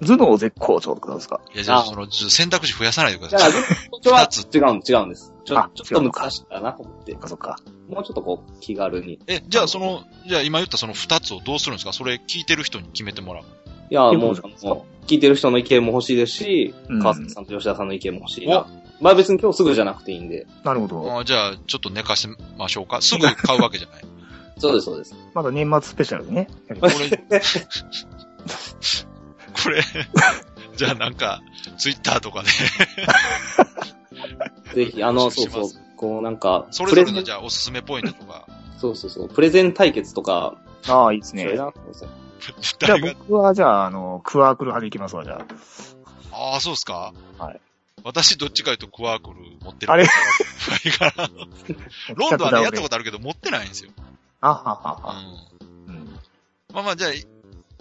[0.07, 1.43] 頭脳絶好調ってことですか？
[1.55, 3.89] いや、じゃあ、あその、選択肢増やさないでくだから、ださい。
[3.91, 5.35] こっちは二つ違うん、違うんです。
[5.45, 7.21] ちょあちょっと難しいかなと思ってそっ。
[7.21, 7.59] かそっか。
[7.89, 9.15] もうちょっとこう、気軽に。
[9.15, 11.93] いえ、じゃあ、その、じゃあ今言ったその二つをどうするんですか？
[11.93, 13.45] それ聞いてる人に決めてもらう。
[13.95, 14.35] や、いやもう、
[15.07, 18.67] 聞いてる人の意見も欲しいですし、うん川崎さんと吉田さんの意見も欲しいな。
[19.01, 20.47] まあ別に今日すぐじゃなくていいんで。
[20.63, 21.19] なるほど。
[21.19, 22.29] あじゃあ、ちょっと寝かせ
[22.59, 23.01] ましょうか？
[23.01, 24.05] すぐ買うわけじゃない。
[24.59, 25.15] そうです、そうです。
[25.35, 26.49] まだ年末スペシャルでね。
[26.69, 26.91] これ、
[29.63, 29.83] これ、
[30.77, 31.41] じゃあなんか、
[31.79, 32.49] ツイッターとかで、
[34.85, 35.65] ぜひ、あの、そうそう。
[35.97, 38.47] こうなんか、それぞれのじゃあおすすめポイントとか、
[38.79, 39.29] そうそうそう。
[39.29, 40.57] プレゼン対決とか、
[40.89, 41.59] ああ、いいですね
[42.79, 45.41] じゃあ僕は、じゃあ、あの、クワークル派でいきますわ、じゃ
[46.33, 47.61] ああ、そうですかはい。
[48.03, 49.93] 私どっちかいうとクワークル持ってる。
[49.93, 50.07] あれ？
[52.15, 53.91] ロンドンはね、やったとことあるけど持ってないんですよ。
[54.41, 55.15] あははうは。
[55.21, 55.95] ん。
[55.95, 56.19] うん。
[56.73, 57.11] まあまあ、じゃあ、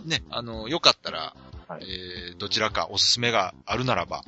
[0.05, 1.33] ね、あの、よかったら、
[1.69, 4.23] はいえー、どちらかおすすめがあるならば、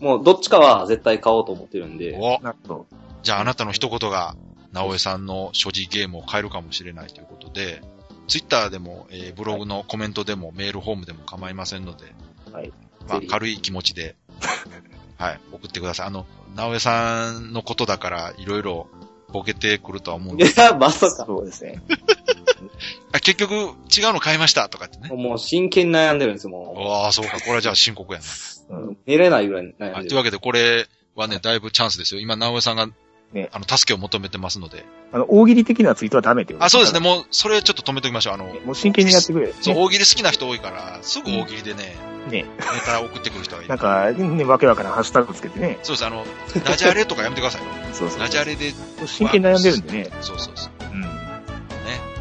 [0.00, 2.16] もうどっちかは絶対買おうと思ってるんで。
[2.18, 2.86] お、なるほど。
[3.22, 4.34] じゃああなたの一言が、
[4.72, 7.82] 直江さんの所持ゲームを変えるかもしれないということで、
[8.28, 12.04] ツイッターでも、えーブログのコメントでも、メールフォームでも構いませんので、
[12.52, 12.72] はい。
[13.08, 14.14] まあ軽い気持ちで、
[15.18, 16.06] はい、送ってください。
[16.06, 18.88] あの、直江さんのことだから、いろいろ
[19.32, 21.24] ボケてくるとは思うんで、いや、まさか。
[21.26, 21.80] そうですね。
[23.12, 23.72] あ結局、違う
[24.12, 25.08] の買いましたとかってね。
[25.10, 28.20] もう真剣に悩んでるんですよ、もああ、そうか、これはじゃあ深刻や
[28.70, 28.76] な。
[28.78, 28.98] うん。
[29.06, 30.08] 寝れないぐらい悩はい、んでる。
[30.08, 32.20] というわけで、これはね、だいぶチャンスですよ。
[32.20, 32.88] 今、直江さんが、
[33.32, 34.84] ねあの、助けを求めてますので。
[35.12, 37.00] あの、大喜利的なツイートはダメってことあ、そうですね。。
[37.00, 38.34] もう、それちょっと止めておきましょう。
[38.34, 39.52] あの、もう真剣にやってくれ。
[39.60, 41.96] そう、ね大喜利好きな人多いから、すぐ大喜利でね、
[42.28, 42.42] ね。
[42.42, 42.46] ネ
[42.86, 43.68] タ送ってくる人がいる。
[43.68, 45.78] なんか、ね、わけわからんハッシュタグつけてね。
[45.82, 46.24] そうです、あの、
[46.64, 47.68] ダジャレとかやめてくださいよ。
[47.92, 48.18] そうそう。
[48.18, 48.72] ダジャレで、
[49.06, 50.10] 真剣に悩んでるんでね。
[50.20, 50.70] そうそうそう。
[50.92, 51.00] うん。
[51.00, 51.08] ね、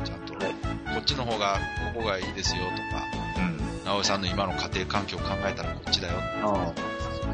[0.03, 0.55] ちゃんと、はい
[0.93, 1.59] こっちの方が、
[1.93, 3.05] ここがいいですよとか、
[3.38, 3.86] うん。
[3.86, 6.14] 直江さんの今の家庭環境を考えたらこっちだよ。
[6.43, 6.74] あ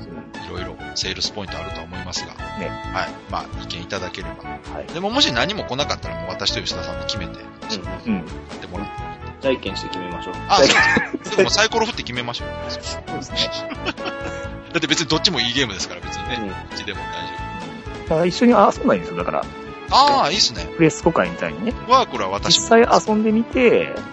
[0.06, 2.34] いろいろセールスポイントあるとは思いますが。
[2.60, 3.10] ねはい。
[3.30, 4.36] まあ、意見いただければ。
[4.74, 4.78] あ。
[4.78, 4.88] はい。
[4.88, 7.34] でももし何も来なかったらもう私と吉田さんで決めて、
[8.06, 8.20] うんうん。
[8.20, 8.94] やってもらって。
[9.42, 10.34] じゃあ意見して決めましょう。
[10.50, 10.58] あ、
[11.24, 12.48] そうでもサイコロ振って決めましょう。
[12.70, 13.38] そうですね。
[14.74, 16.38] だって別にどっちもいいゲームですから、別にね。
[16.42, 19.18] うんどっちでも大丈だから一緒に遊んだらいいんですよ。
[19.18, 19.44] だから、
[19.90, 19.96] 夫。
[19.96, 20.66] ああ、いいっすね。
[20.78, 21.74] プレスコ会みたいにね。
[21.88, 22.86] ワークルは私実も。
[22.86, 24.08] 際遊んでみて、うん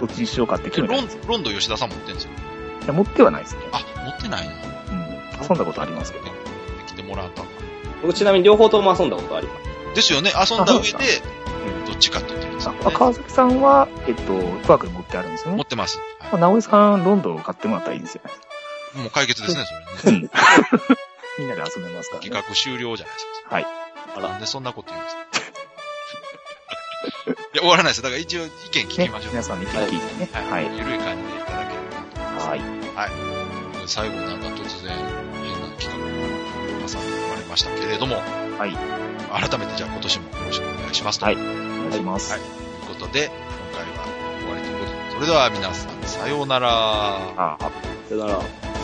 [0.00, 2.30] どっちにしようかって決めたロンド吉田さん持ってんですよ。
[2.84, 3.62] いや持ってはないですね。
[3.72, 4.67] あ、持ってない。
[5.40, 6.24] 遊んだことありますけど。
[6.86, 7.42] 来てもらった
[8.02, 9.94] 僕ちなみに両方とも遊んだことあります。
[9.94, 10.30] ですよね。
[10.30, 11.22] 遊んだ上で
[11.86, 12.80] どっちかって言ってるんですよ、ね。
[12.84, 15.56] あ川崎さんは、えっと、ワークル持ってあるんですよね。
[15.56, 15.98] 持ってます。
[16.20, 18.30] はまあ、直江さん、ロンドンを買ってもらったらいいんですよね。
[18.96, 19.64] い、もう解決ですね、
[19.98, 20.18] それね。
[20.22, 20.30] うん。
[21.38, 22.28] みんなで遊べますからね。
[22.28, 23.54] 企画終了じゃないですか。
[23.54, 23.66] はい。
[24.16, 25.22] あら、なんでそんなこと言うんですか
[27.54, 28.02] いや、終わらないです。
[28.02, 29.30] だから一応意見聞きねましょう。
[29.30, 30.30] 皆さんの意見聞いてね。
[30.32, 30.64] はい。
[30.66, 30.78] はい。
[30.78, 31.80] ゆるい感じでいただけれ
[32.34, 32.60] ばとはい。
[33.86, 35.17] 最後なんか突然
[37.58, 38.16] したけれども、
[38.58, 38.76] はい。
[39.28, 41.26] 改めてじゃあ今年もよろしくお願いしますと。
[41.26, 42.32] はいというお願いします。
[42.32, 42.40] はい
[42.88, 44.04] ことで、今回は
[44.40, 46.68] 終わりということで、それでは皆さん、さようなら。
[46.70, 47.70] ああ
[48.08, 48.77] さよなら。